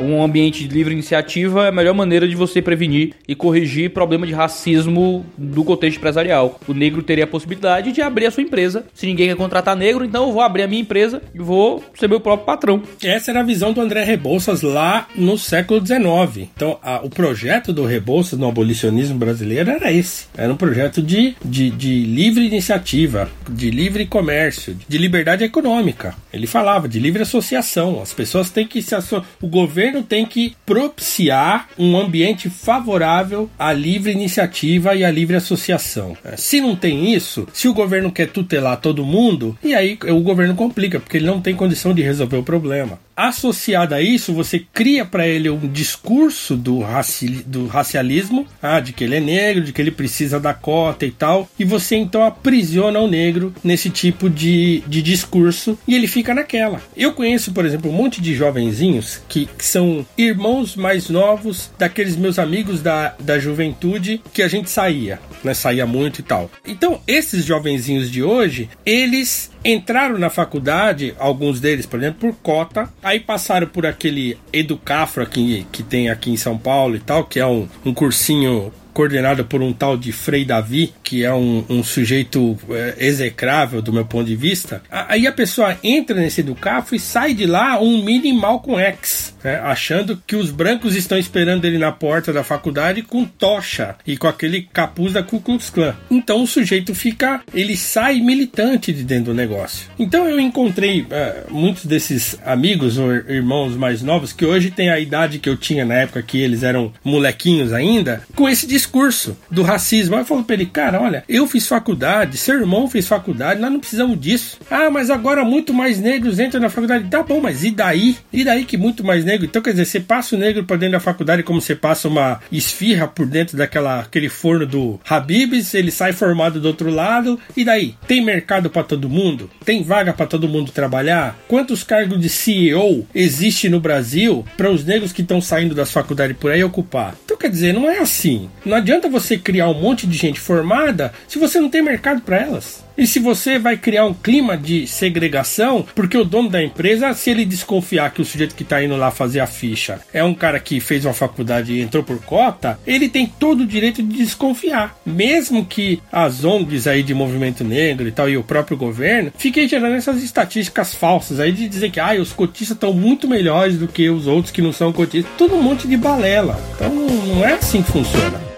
[0.00, 4.26] um ambiente de livre iniciativa é a melhor maneira de você prevenir e corrigir problema
[4.26, 6.58] de racismo do contexto empresarial.
[6.66, 8.84] O negro teria a possibilidade de abrir a sua empresa.
[8.94, 12.08] Se ninguém quer contratar negro, então eu vou abrir a minha empresa e vou ser
[12.08, 12.82] meu próprio patrão.
[13.02, 16.48] Essa era a visão do André Rebouça Rebouças lá no século XIX.
[16.54, 20.26] Então, a, o projeto do Rebouças no abolicionismo brasileiro era esse.
[20.36, 26.14] Era um projeto de, de, de livre iniciativa, de livre comércio, de liberdade econômica.
[26.32, 28.00] Ele falava de livre associação.
[28.00, 29.24] As pessoas têm que se associar.
[29.40, 36.16] O governo tem que propiciar um ambiente favorável à livre iniciativa e à livre associação.
[36.24, 40.20] É, se não tem isso, se o governo quer tutelar todo mundo, e aí o
[40.20, 44.64] governo complica, porque ele não tem condição de resolver o problema associado a isso, você
[44.72, 49.64] cria para ele um discurso do, raci do racialismo, ah, de que ele é negro,
[49.64, 53.90] de que ele precisa da cota e tal, e você então aprisiona o negro nesse
[53.90, 56.80] tipo de, de discurso e ele fica naquela.
[56.96, 62.16] Eu conheço, por exemplo, um monte de jovenzinhos que, que são irmãos mais novos daqueles
[62.16, 65.54] meus amigos da, da juventude que a gente saía, né?
[65.54, 66.50] Saía muito e tal.
[66.66, 72.88] Então, esses jovenzinhos de hoje, eles entraram na faculdade, alguns deles, por exemplo, por cota,
[73.02, 77.38] aí passaram por aquele Educafra que, que tem aqui em São Paulo e tal, que
[77.38, 81.82] é um, um cursinho coordenada por um tal de Frei Davi, que é um, um
[81.82, 86.98] sujeito é, execrável do meu ponto de vista, aí a pessoa entra nesse Educafo e
[86.98, 91.78] sai de lá um mini Malcolm X, né, achando que os brancos estão esperando ele
[91.78, 95.94] na porta da faculdade com tocha e com aquele capuz da Ku Klux Klan.
[96.10, 99.88] Então o sujeito fica, ele sai militante de dentro do negócio.
[99.98, 104.98] Então eu encontrei é, muitos desses amigos ou irmãos mais novos que hoje têm a
[104.98, 109.38] idade que eu tinha na época que eles eram molequinhos ainda, com esse discurso discurso
[109.48, 110.16] do racismo.
[110.16, 113.70] Aí eu falo pra ele, cara, olha, eu fiz faculdade, seu irmão fez faculdade, nós
[113.70, 114.58] não precisamos disso.
[114.68, 117.08] Ah, mas agora muito mais negros entram na faculdade.
[117.08, 118.16] Tá bom, mas e daí?
[118.32, 119.46] E daí que muito mais negro?
[119.46, 122.40] Então, quer dizer, você passa o negro pra dentro da faculdade como você passa uma
[122.50, 127.38] esfirra por dentro daquela aquele forno do Habibs, ele sai formado do outro lado.
[127.56, 127.94] E daí?
[128.08, 129.48] Tem mercado para todo mundo?
[129.64, 131.38] Tem vaga para todo mundo trabalhar?
[131.46, 136.36] Quantos cargos de CEO existe no Brasil para os negros que estão saindo das faculdades
[136.36, 137.14] por aí ocupar?
[137.24, 138.50] Então, quer dizer, não é assim.
[138.70, 142.36] Não adianta você criar um monte de gente formada se você não tem mercado para
[142.36, 142.84] elas.
[142.96, 147.30] E se você vai criar um clima de segregação, porque o dono da empresa, se
[147.30, 150.60] ele desconfiar que o sujeito que está indo lá fazer a ficha é um cara
[150.60, 154.96] que fez uma faculdade e entrou por cota, ele tem todo o direito de desconfiar.
[155.04, 159.66] Mesmo que as ONGs aí de movimento negro e tal, e o próprio governo, fiquem
[159.66, 163.88] gerando essas estatísticas falsas aí de dizer que ah, os cotistas estão muito melhores do
[163.88, 165.32] que os outros que não são cotistas.
[165.36, 166.60] Tudo um monte de balela.
[166.76, 168.50] Então não é assim que funciona.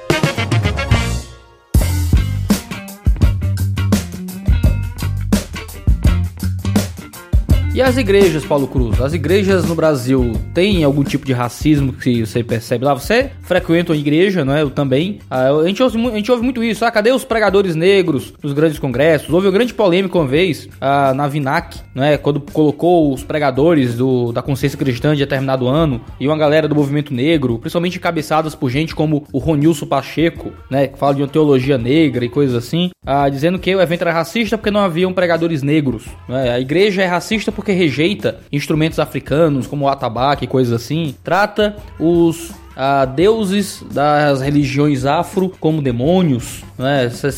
[7.75, 9.01] E as igrejas, Paulo Cruz?
[9.01, 12.93] As igrejas no Brasil têm algum tipo de racismo que você percebe lá?
[12.93, 14.61] Você frequenta uma igreja, não é?
[14.61, 15.21] Eu também.
[15.31, 16.85] Ah, a, gente ouve, a gente ouve muito isso.
[16.85, 19.31] Ah, cadê os pregadores negros nos grandes congressos?
[19.31, 22.19] Houve uma grande polêmica uma vez ah, na Vinac, não é?
[22.19, 26.75] Quando colocou os pregadores do, da consciência cristã de determinado ano e uma galera do
[26.75, 30.89] movimento negro, principalmente encabeçadas por gente como o Ronilson Pacheco, né?
[30.89, 34.13] Que fala de uma teologia negra e coisas assim, ah, dizendo que o evento era
[34.13, 36.05] racista porque não haviam pregadores negros.
[36.29, 36.51] É?
[36.51, 41.15] A igreja é racista porque porque rejeita instrumentos africanos como o atabaque e coisas assim,
[41.23, 47.11] trata os a deuses das religiões afro como demônios, né?
[47.11, 47.29] Cê,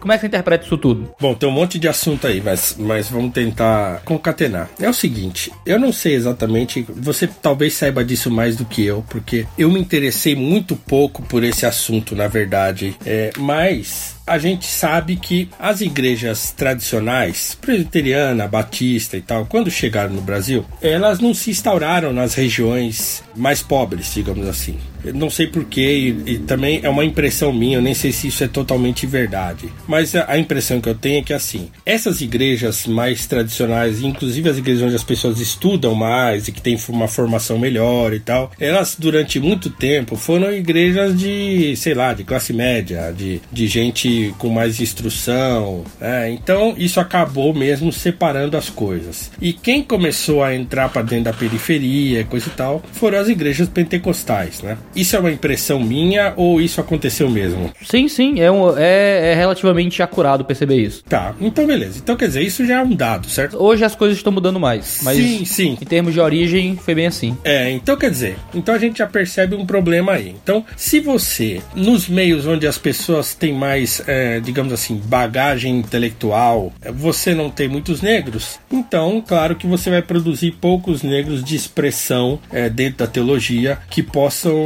[0.00, 1.08] como é que você interpreta isso tudo?
[1.20, 4.68] Bom, tem um monte de assunto aí, mas, mas vamos tentar concatenar.
[4.80, 9.04] É o seguinte, eu não sei exatamente, você talvez saiba disso mais do que eu,
[9.08, 14.66] porque eu me interessei muito pouco por esse assunto, na verdade, é, mas a gente
[14.66, 21.32] sabe que as igrejas tradicionais, presbiteriana, batista e tal, quando chegaram no Brasil, elas não
[21.32, 24.78] se instauraram nas regiões mais pobres, digamos assim
[25.14, 28.42] não sei porquê, e, e, também é uma impressão minha, eu nem sei se isso
[28.44, 29.68] é totalmente verdade.
[29.86, 34.48] Mas a, a, impressão que eu tenho é que, assim, essas igrejas mais tradicionais, inclusive
[34.48, 38.50] as igrejas onde as pessoas estudam mais e que têm uma formação melhor e tal,
[38.58, 44.34] elas durante muito tempo foram igrejas de, sei lá, de classe média, de, de gente
[44.38, 45.84] com mais instrução.
[46.00, 46.30] Né?
[46.30, 49.30] Então isso acabou mesmo separando as coisas.
[49.40, 53.68] E quem começou a entrar para dentro da periferia, coisa e tal, foram as igrejas
[53.68, 54.76] pentecostais, né?
[54.96, 57.70] Isso é uma impressão minha ou isso aconteceu mesmo?
[57.84, 61.04] Sim, sim, é, um, é, é relativamente acurado perceber isso.
[61.04, 61.98] Tá, então beleza.
[61.98, 63.62] Então quer dizer, isso já é um dado, certo?
[63.62, 65.00] Hoje as coisas estão mudando mais.
[65.02, 65.78] Mas sim, sim.
[65.80, 67.36] Em termos de origem, foi bem assim.
[67.44, 70.34] É, então quer dizer, então a gente já percebe um problema aí.
[70.42, 76.72] Então, se você, nos meios onde as pessoas têm mais, é, digamos assim, bagagem intelectual,
[76.94, 82.38] você não tem muitos negros, então, claro que você vai produzir poucos negros de expressão
[82.50, 84.56] é, dentro da teologia que possam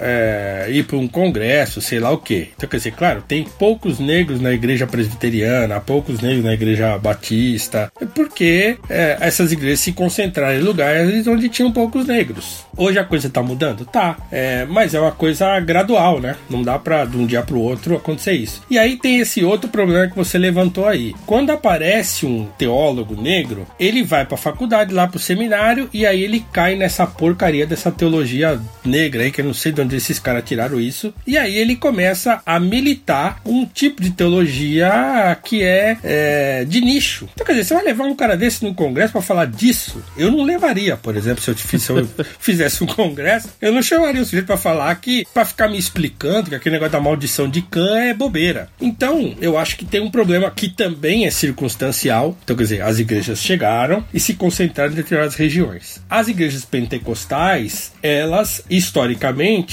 [0.00, 2.48] é, ir para um congresso, sei lá o quê.
[2.56, 7.90] Então, quer dizer, claro, tem poucos negros na igreja presbiteriana, poucos negros na igreja batista,
[8.14, 12.64] porque é, essas igrejas se concentraram em lugares onde tinham poucos negros.
[12.76, 13.84] Hoje a coisa tá mudando?
[13.84, 14.16] Tá.
[14.30, 16.36] É, mas é uma coisa gradual, né?
[16.48, 18.62] Não dá pra de um dia pro outro acontecer isso.
[18.70, 21.14] E aí tem esse outro problema que você levantou aí.
[21.26, 26.44] Quando aparece um teólogo negro, ele vai pra faculdade, lá pro seminário, e aí ele
[26.52, 30.44] cai nessa porcaria dessa teologia negra aí, que eu não sei de onde esses caras
[30.44, 31.12] tiraram isso.
[31.26, 37.28] E aí ele começa a militar um tipo de teologia que é, é de nicho.
[37.34, 40.02] Então, quer dizer, você vai levar um cara desse no congresso para falar disso?
[40.16, 44.22] Eu não levaria, por exemplo, se eu, se eu fizesse um congresso, eu não chamaria
[44.22, 47.62] o sujeito para falar que, para ficar me explicando que aquele negócio da maldição de
[47.62, 48.68] Khan é bobeira.
[48.80, 52.36] Então, eu acho que tem um problema que também é circunstancial.
[52.44, 56.02] Então, quer dizer, as igrejas chegaram e se concentraram em determinadas regiões.
[56.08, 59.29] As igrejas pentecostais, elas historicamente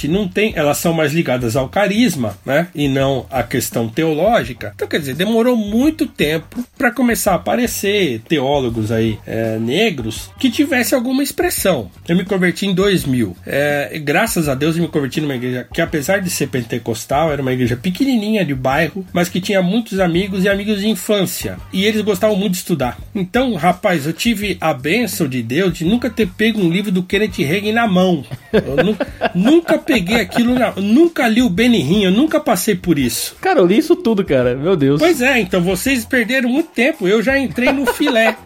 [0.08, 2.68] não têm, elas são mais ligadas ao carisma, né?
[2.74, 4.72] E não à questão teológica.
[4.76, 10.50] Então, quer dizer, demorou muito tempo para começar a aparecer teólogos aí é, negros que
[10.50, 11.90] tivesse alguma expressão.
[12.08, 13.36] Eu me converti em 2000.
[13.46, 17.42] É, graças a Deus eu me converti numa igreja que, apesar de ser pentecostal, era
[17.42, 21.58] uma igreja pequenininha de bairro, mas que tinha muitos amigos e amigos de infância.
[21.72, 22.98] E eles gostavam muito de estudar.
[23.14, 27.04] Então, rapaz, eu tive a bênção de Deus de nunca ter pego um livro do
[27.04, 28.24] Kenneth Hagin na mão.
[28.54, 28.98] Eu nu
[29.52, 33.36] nunca peguei aquilo na Nunca li o Benny eu nunca passei por isso.
[33.42, 34.56] Cara, eu li isso tudo, cara.
[34.56, 35.00] Meu Deus.
[35.00, 37.08] Pois é, então vocês perderam muito tempo.
[37.08, 38.38] Eu já entrei no filé.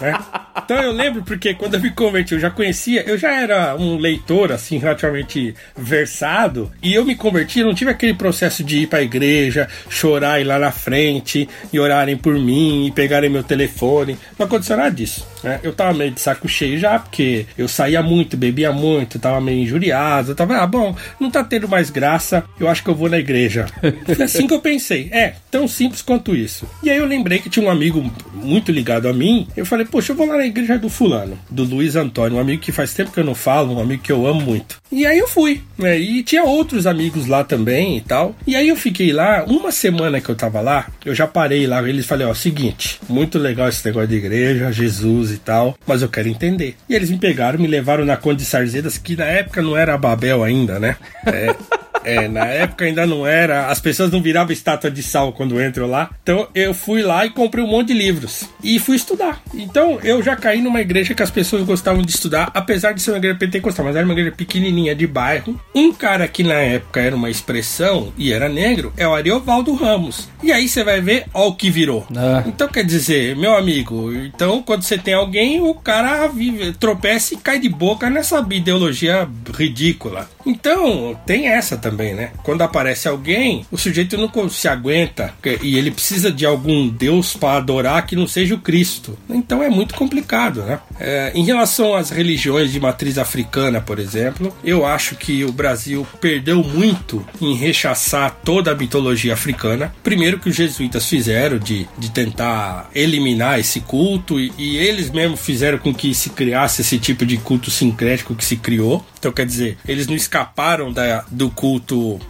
[0.00, 0.18] né?
[0.56, 3.98] Então eu lembro porque quando eu me converti, eu já conhecia, eu já era um
[3.98, 8.86] leitor, assim, relativamente versado, e eu me converti, eu não tive aquele processo de ir
[8.86, 14.16] pra igreja, chorar, ir lá na frente, e orarem por mim, e pegarem meu telefone.
[14.38, 15.58] Não aconteceu nada disso, né?
[15.62, 19.62] Eu tava meio de saco cheio já, porque eu saía muito, bebia muito, tava meio
[19.62, 23.08] injuriado, eu tava, ah, bom, não tá tendo mais graça, eu acho que eu vou
[23.08, 23.66] na igreja.
[24.14, 26.68] Foi assim que eu pensei, é, tão simples quanto isso.
[26.82, 30.12] E aí eu lembrei que tinha um amigo muito ligado a mim, eu falei, poxa,
[30.12, 33.12] eu vou lá na igreja do fulano, do Luiz Antônio, um amigo que faz tempo
[33.12, 34.80] que eu não falo, um amigo que eu amo muito.
[34.90, 35.98] E aí eu fui, né?
[35.98, 38.34] E tinha outros amigos lá também e tal.
[38.46, 41.86] E aí eu fiquei lá, uma semana que eu tava lá, eu já parei lá,
[41.88, 46.08] eles falei, ó, seguinte, muito legal esse negócio de igreja, Jesus e tal, mas eu
[46.08, 46.76] quero entender.
[46.88, 49.98] E eles me pegaram, me levaram na Conde de Sarzedas, que na época não era
[49.98, 50.96] Babel ainda, né?
[51.26, 51.54] É,
[52.04, 53.68] É, na época ainda não era.
[53.68, 56.10] As pessoas não viravam estátua de sal quando entram lá.
[56.22, 58.48] Então eu fui lá e comprei um monte de livros.
[58.62, 59.42] E fui estudar.
[59.54, 63.10] Então eu já caí numa igreja que as pessoas gostavam de estudar, apesar de ser
[63.12, 65.58] uma igreja pentecostal, mas era uma igreja pequenininha de bairro.
[65.74, 70.28] Um cara que na época era uma expressão e era negro é o Ariovaldo Ramos.
[70.42, 72.06] E aí você vai ver, ó o que virou.
[72.14, 72.42] Ah.
[72.46, 77.36] Então quer dizer, meu amigo, então quando você tem alguém, o cara vive, tropeça e
[77.36, 80.28] cai de boca nessa ideologia ridícula.
[80.44, 82.30] Então tem essa também também, né?
[82.42, 87.58] Quando aparece alguém, o sujeito não se aguenta e ele precisa de algum Deus para
[87.58, 89.16] adorar que não seja o Cristo.
[89.30, 90.80] Então é muito complicado, né?
[90.98, 96.06] É, em relação às religiões de matriz africana, por exemplo, eu acho que o Brasil
[96.20, 99.94] perdeu muito em rechaçar toda a mitologia africana.
[100.02, 105.40] Primeiro que os jesuítas fizeram de, de tentar eliminar esse culto e, e eles mesmos
[105.40, 109.04] fizeram com que se criasse esse tipo de culto sincrético que se criou.
[109.18, 111.83] Então, quer dizer, eles não escaparam da, do culto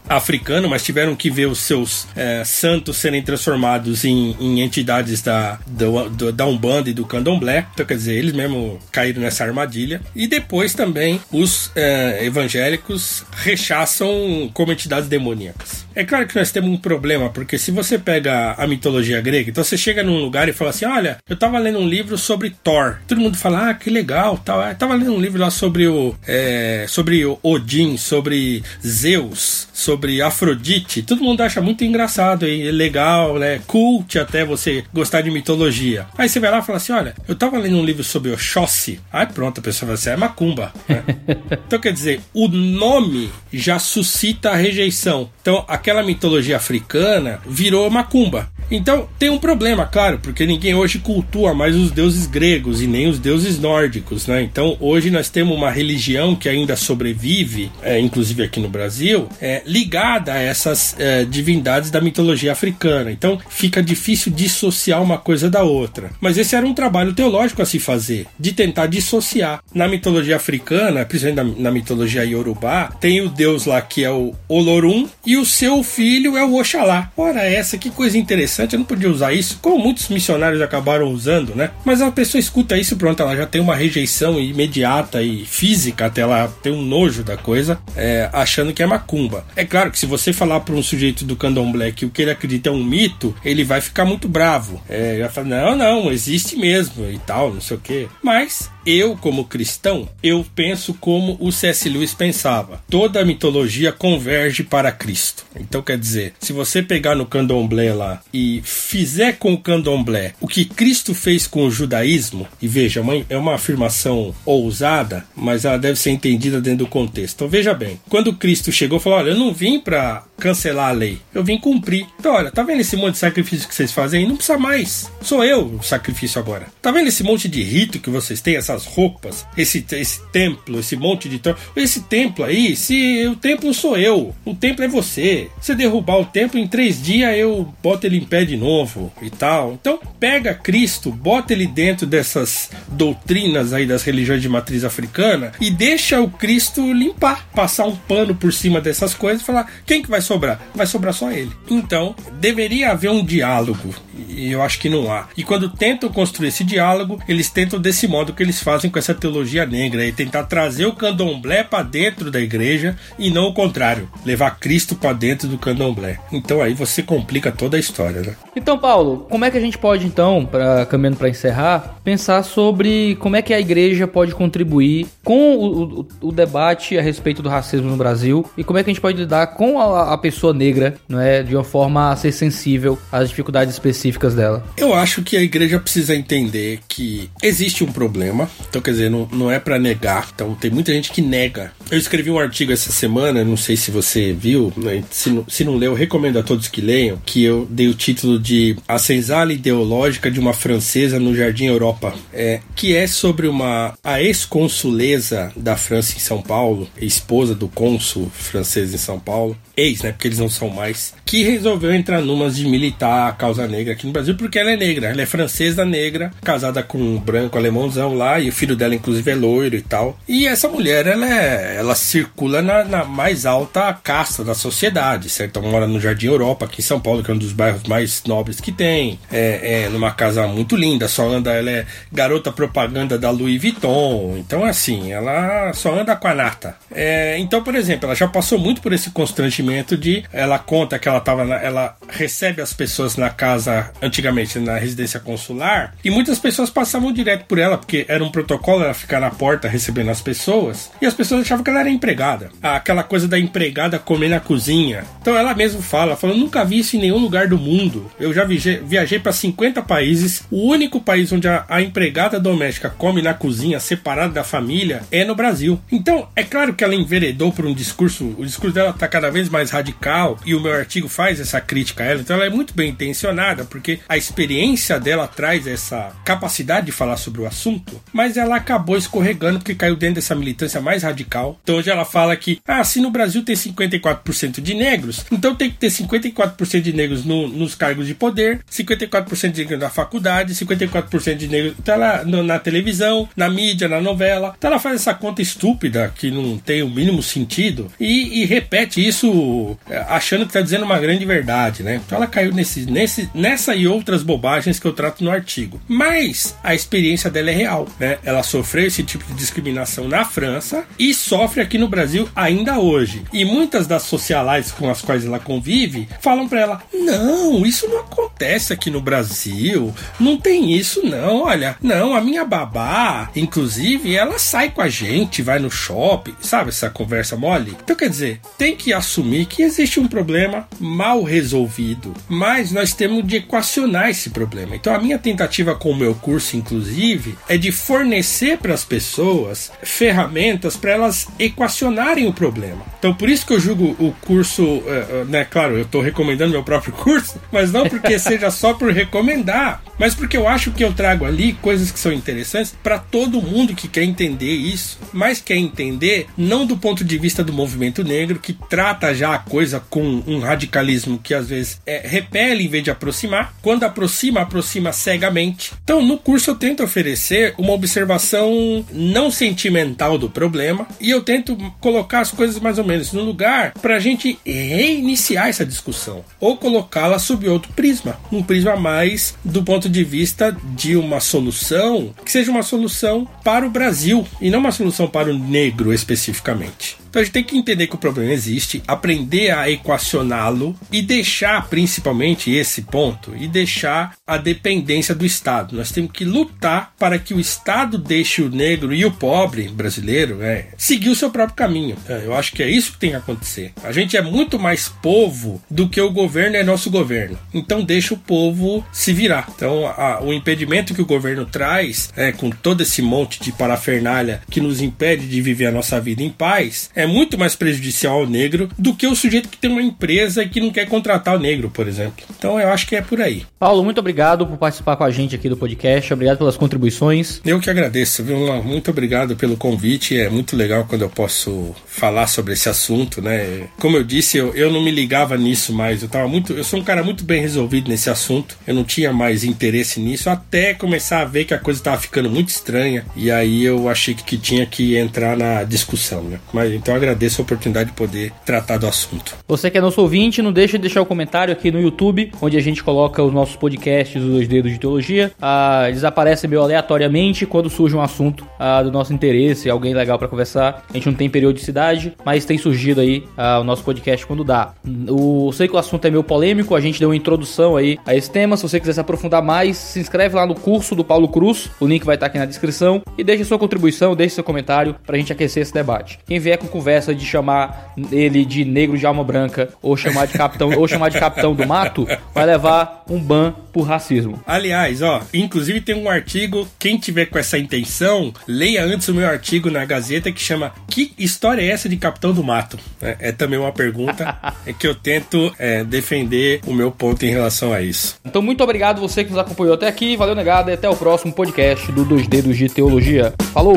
[0.09, 5.59] africano, mas tiveram que ver os seus é, santos serem transformados em, em entidades da,
[5.67, 7.67] do, da Umbanda e do Candomblé.
[7.73, 10.01] Então, quer dizer, eles mesmo caíram nessa armadilha.
[10.15, 15.85] E depois também os é, evangélicos rechaçam como entidades demoníacas.
[15.95, 19.63] É claro que nós temos um problema, porque se você pega a mitologia grega, então
[19.63, 22.99] você chega num lugar e fala assim: Olha, eu tava lendo um livro sobre Thor.
[23.07, 24.61] Todo mundo fala: Ah, que legal, tal.
[24.63, 26.15] Eu tava lendo um livro lá sobre o.
[26.27, 29.41] É, sobre Odin, sobre Zeus,
[29.73, 31.03] sobre Afrodite.
[31.03, 33.61] Todo mundo acha muito engraçado e legal, né?
[33.67, 36.07] Cult até você gostar de mitologia.
[36.17, 39.01] Aí você vai lá e fala assim: olha, eu tava lendo um livro sobre Oxóssi.
[39.13, 40.73] Aí pronto, a pessoa vai assim: é macumba.
[40.89, 41.03] Né?
[41.67, 45.31] então quer dizer, o nome já suscita a rejeição.
[45.41, 48.53] Então aquela mitologia africana virou macumba.
[48.71, 53.09] Então tem um problema, claro, porque ninguém hoje cultua mais os deuses gregos e nem
[53.09, 54.43] os deuses nórdicos, né?
[54.43, 59.63] Então hoje nós temos uma religião que ainda sobrevive, é, inclusive aqui no Brasil, é,
[59.67, 63.11] ligada a essas é, divindades da mitologia africana.
[63.11, 66.11] Então fica difícil dissociar uma coisa da outra.
[66.21, 69.63] Mas esse era um trabalho teológico a se fazer, de tentar dissociar.
[69.75, 74.35] Na mitologia africana, principalmente na, na mitologia iorubá, tem o deus lá que é o
[74.49, 77.11] Olorum e o seu filho é o Oxalá.
[77.17, 81.55] Ora, essa que coisa interessante, eu não podia usar isso, como muitos missionários acabaram usando,
[81.55, 81.71] né?
[81.85, 86.23] Mas a pessoa escuta isso, pronto, ela já tem uma rejeição imediata e física, até
[86.23, 89.24] ela ter um nojo da coisa, é, achando que é macumba.
[89.57, 92.31] É claro que se você falar para um sujeito do candomblé que o que ele
[92.31, 94.83] acredita é um mito, ele vai ficar muito bravo.
[94.89, 98.09] É, ele vai falar, não, não, existe mesmo e tal, não sei o quê.
[98.23, 101.89] Mas eu, como cristão, eu penso como o C.S.
[101.89, 102.83] Lewis pensava.
[102.89, 105.45] Toda a mitologia converge para Cristo.
[105.59, 110.49] Então, quer dizer, se você pegar no candomblé lá e fizer com o candomblé o
[110.49, 115.99] que Cristo fez com o judaísmo, e veja, é uma afirmação ousada, mas ela deve
[115.99, 117.37] ser entendida dentro do contexto.
[117.37, 121.19] Então, veja bem, quando Cristo chegou, falou: Olha, eu não vim para cancelar a lei,
[121.35, 122.07] eu vim cumprir.
[122.19, 124.29] Então, olha, tá vendo esse monte de sacrifício que vocês fazem?
[124.29, 125.11] Não precisa mais.
[125.23, 126.67] Sou eu o sacrifício agora.
[126.83, 130.81] Tá vendo esse monte de rito que vocês têm, essa essas roupas, esse, esse templo,
[130.81, 131.41] esse monte de.
[131.77, 135.49] Esse templo aí, se o templo sou eu, o templo é você.
[135.61, 139.31] Se derrubar o templo em três dias, eu boto ele em pé de novo e
[139.31, 139.73] tal.
[139.73, 145.71] Então, pega Cristo, bota ele dentro dessas doutrinas aí das religiões de matriz africana e
[145.71, 150.11] deixa o Cristo limpar, passar um pano por cima dessas coisas e falar: quem que
[150.11, 150.61] vai sobrar?
[150.75, 151.53] Vai sobrar só ele.
[151.71, 153.95] Então, deveria haver um diálogo
[154.29, 155.29] e eu acho que não há.
[155.37, 159.15] E quando tentam construir esse diálogo, eles tentam desse modo que eles fazem com essa
[159.15, 164.09] teologia negra e tentar trazer o candomblé para dentro da igreja e não o contrário,
[164.25, 166.19] levar Cristo para dentro do candomblé.
[166.33, 168.35] Então aí você complica toda a história, né?
[168.57, 173.17] Então, Paulo, como é que a gente pode então, para caminhando para encerrar, pensar sobre
[173.17, 177.49] como é que a igreja pode contribuir com o, o, o, debate a respeito do
[177.49, 180.53] racismo no Brasil e como é que a gente pode lidar com a, a pessoa
[180.53, 184.65] negra, não é, de uma forma a ser sensível às dificuldades específicas dela?
[184.77, 189.29] Eu acho que a igreja precisa entender que existe um problema, então quer dizer, não,
[189.33, 190.29] não é para negar.
[190.35, 191.73] Então tem muita gente que nega.
[191.91, 195.03] Eu escrevi um artigo essa semana, não sei se você viu, né?
[195.11, 197.95] se, não, se não leu, eu recomendo a todos que leiam, que eu dei o
[197.95, 203.47] título de A Senzala Ideológica de uma Francesa no Jardim Europa, é, que é sobre
[203.47, 209.57] uma a ex-consuleza da França em São Paulo, esposa do cônsul francês em São Paulo,
[209.77, 213.67] ex, né, porque eles não são mais, que resolveu entrar numas de militar a causa
[213.67, 217.19] negra aqui no Brasil, porque ela é negra, ela é francesa negra, casada com um
[217.19, 220.17] branco alemãozão lá, e o filho dela inclusive é loiro e tal.
[220.29, 225.59] E essa mulher, ela é, ela circula na, na mais alta casta da sociedade, certo?
[225.59, 228.23] Ela mora no Jardim Europa, aqui em São Paulo, que é um dos bairros mais
[228.25, 233.19] nobres que tem, é, é numa casa muito linda, só anda, ela é garota propaganda
[233.19, 236.77] da Louis Vuitton, então assim, ela só anda com a nata.
[236.93, 241.09] É, então, por exemplo, ela já passou muito por esse constrangimento de, ela conta que
[241.09, 246.39] ela tava, na, ela recebe as pessoas na casa, antigamente na residência consular, e muitas
[246.39, 250.21] pessoas passavam direto por ela, porque era um protocolo ela ficar na porta recebendo as
[250.21, 252.51] pessoas, e as pessoas achavam que ela era empregada.
[252.63, 255.05] Aquela coisa da empregada comer na cozinha.
[255.21, 258.11] Então ela mesma fala, falou, nunca vi isso em nenhum lugar do mundo.
[258.21, 262.91] Eu já viajei, viajei para 50 países, o único país onde a, a empregada doméstica
[262.91, 265.81] come na cozinha separada da família é no Brasil.
[265.91, 269.49] Então, é claro que ela enveredou por um discurso, o discurso dela tá cada vez
[269.49, 272.75] mais radical, e o meu artigo faz essa crítica a ela, então ela é muito
[272.75, 278.37] bem intencionada, porque a experiência dela traz essa capacidade de falar sobre o assunto, mas
[278.37, 281.59] ela acabou escorregando porque caiu dentro dessa militância mais radical.
[281.63, 285.71] Então hoje ela fala que, ah, se no Brasil tem 54% de negros, então tem
[285.71, 290.55] que ter 54% de negros no, nos cargos de poder, 54% de negros na faculdade,
[290.55, 294.55] 54% de negros então ela, no, na televisão, na mídia, na novela.
[294.57, 299.07] Então ela faz essa conta estúpida que não tem o mínimo sentido e, e repete
[299.07, 302.01] isso é, achando que está dizendo uma grande verdade, né?
[302.05, 305.81] Então ela caiu nesse, nesse, nessa e outras bobagens que eu trato no artigo.
[305.89, 308.19] Mas a experiência dela é real, né?
[308.25, 313.23] Ela sofreu esse tipo de discriminação na França e sofre aqui no Brasil ainda hoje.
[313.33, 318.01] E muitas das socialites com as quais ela convive falam para ela: não, isso não
[318.01, 321.43] acontece aqui no Brasil, não tem isso não.
[321.43, 326.71] Olha, não, a minha babá, inclusive, ela sai com a gente, vai no shopping, sabe
[326.71, 327.77] essa conversa mole?
[327.83, 333.27] Então quer dizer, tem que assumir que existe um problema mal resolvido, mas nós temos
[333.27, 334.77] de equacionar esse problema.
[334.77, 339.73] Então a minha tentativa com o meu curso, inclusive, é de fornecer para as pessoas
[339.83, 342.85] ferramentas para elas equacionarem o problema.
[342.99, 345.45] Então por isso que eu julgo o curso, eh, eh, né?
[345.45, 350.15] Claro, eu estou recomendando meu próprio curso, mas não porque seja só por recomendar, mas
[350.15, 353.89] porque eu acho que eu trago ali coisas que são interessantes para todo mundo que
[353.89, 358.53] quer entender isso, mas quer entender não do ponto de vista do movimento negro, que
[358.53, 360.74] trata já a coisa com um radicalismo
[361.19, 363.55] que às vezes é, repele em vez de aproximar.
[363.63, 365.73] Quando aproxima, aproxima cegamente.
[365.83, 371.57] Então, no curso eu tento oferecer uma observação não sentimental do problema e eu tento
[371.81, 376.57] colocar as coisas mais ou menos no lugar para a gente reiniciar essa discussão ou
[376.57, 382.33] colocá-la sob outro prisma, um prisma mais do ponto de vista de uma solução que
[382.33, 387.04] seja uma solução para o Brasil e não uma solução para o negro especificamente.
[387.15, 391.69] Então a gente tem que entender que o problema existe, aprender a equacioná-lo e deixar
[391.69, 395.77] principalmente esse ponto e deixar a dependência do Estado.
[395.77, 400.43] Nós temos que lutar para que o Estado deixe o negro e o pobre brasileiro
[400.43, 401.97] é, seguir o seu próprio caminho.
[402.09, 403.73] É, eu acho que é isso que tem que acontecer.
[403.85, 407.39] A gente é muito mais povo do que o governo é nosso governo.
[407.55, 409.49] Então deixa o povo se virar.
[409.55, 414.43] Então a, o impedimento que o governo traz, é, com todo esse monte de parafernália
[414.51, 418.21] que nos impede de viver a nossa vida em paz, é é muito mais prejudicial
[418.21, 421.37] ao negro do que o sujeito que tem uma empresa e que não quer contratar
[421.37, 422.25] o negro, por exemplo.
[422.37, 423.45] Então eu acho que é por aí.
[423.59, 426.13] Paulo, muito obrigado por participar com a gente aqui do podcast.
[426.13, 427.41] Obrigado pelas contribuições.
[427.45, 428.63] Eu que agradeço, viu?
[428.63, 430.19] Muito obrigado pelo convite.
[430.19, 433.69] É muito legal quando eu posso falar sobre esse assunto, né?
[433.79, 436.03] Como eu disse, eu, eu não me ligava nisso mais.
[436.03, 436.53] Eu tava muito.
[436.53, 438.57] Eu sou um cara muito bem resolvido nesse assunto.
[438.67, 442.31] Eu não tinha mais interesse nisso até começar a ver que a coisa estava ficando
[442.31, 443.05] muito estranha.
[443.15, 446.39] E aí eu achei que tinha que entrar na discussão, né?
[446.53, 449.37] Mas então agradeço a oportunidade de poder tratar do assunto.
[449.47, 452.33] Você que é nosso ouvinte, não deixe de deixar o um comentário aqui no YouTube,
[452.41, 455.33] onde a gente coloca os nossos podcasts, os dois dedos de teologia.
[455.41, 460.19] Ah, eles aparecem meio aleatoriamente quando surge um assunto ah, do nosso interesse, alguém legal
[460.19, 460.85] para conversar.
[460.89, 464.75] A gente não tem periodicidade, mas tem surgido aí ah, o nosso podcast quando dá.
[465.09, 468.15] O, sei que o assunto é meio polêmico, a gente deu uma introdução aí a
[468.15, 468.57] esse tema.
[468.57, 471.87] Se você quiser se aprofundar mais, se inscreve lá no curso do Paulo Cruz, o
[471.87, 473.03] link vai estar aqui na descrição.
[473.17, 476.19] E deixe sua contribuição, deixe seu comentário pra gente aquecer esse debate.
[476.27, 480.35] Quem vier com conversa de chamar ele de negro de alma branca ou chamar de
[480.35, 484.39] capitão ou chamar de capitão do mato, vai levar um ban por racismo.
[484.47, 489.27] Aliás, ó, inclusive tem um artigo, quem tiver com essa intenção, leia antes o meu
[489.27, 492.79] artigo na Gazeta que chama Que história é essa de capitão do mato?
[493.01, 497.31] É, é também uma pergunta é que eu tento é, defender o meu ponto em
[497.31, 498.17] relação a isso.
[498.23, 501.33] Então, muito obrigado você que nos acompanhou até aqui, valeu negado e até o próximo
[501.33, 503.33] podcast do Dois Dedos de Teologia.
[503.55, 503.77] Falou!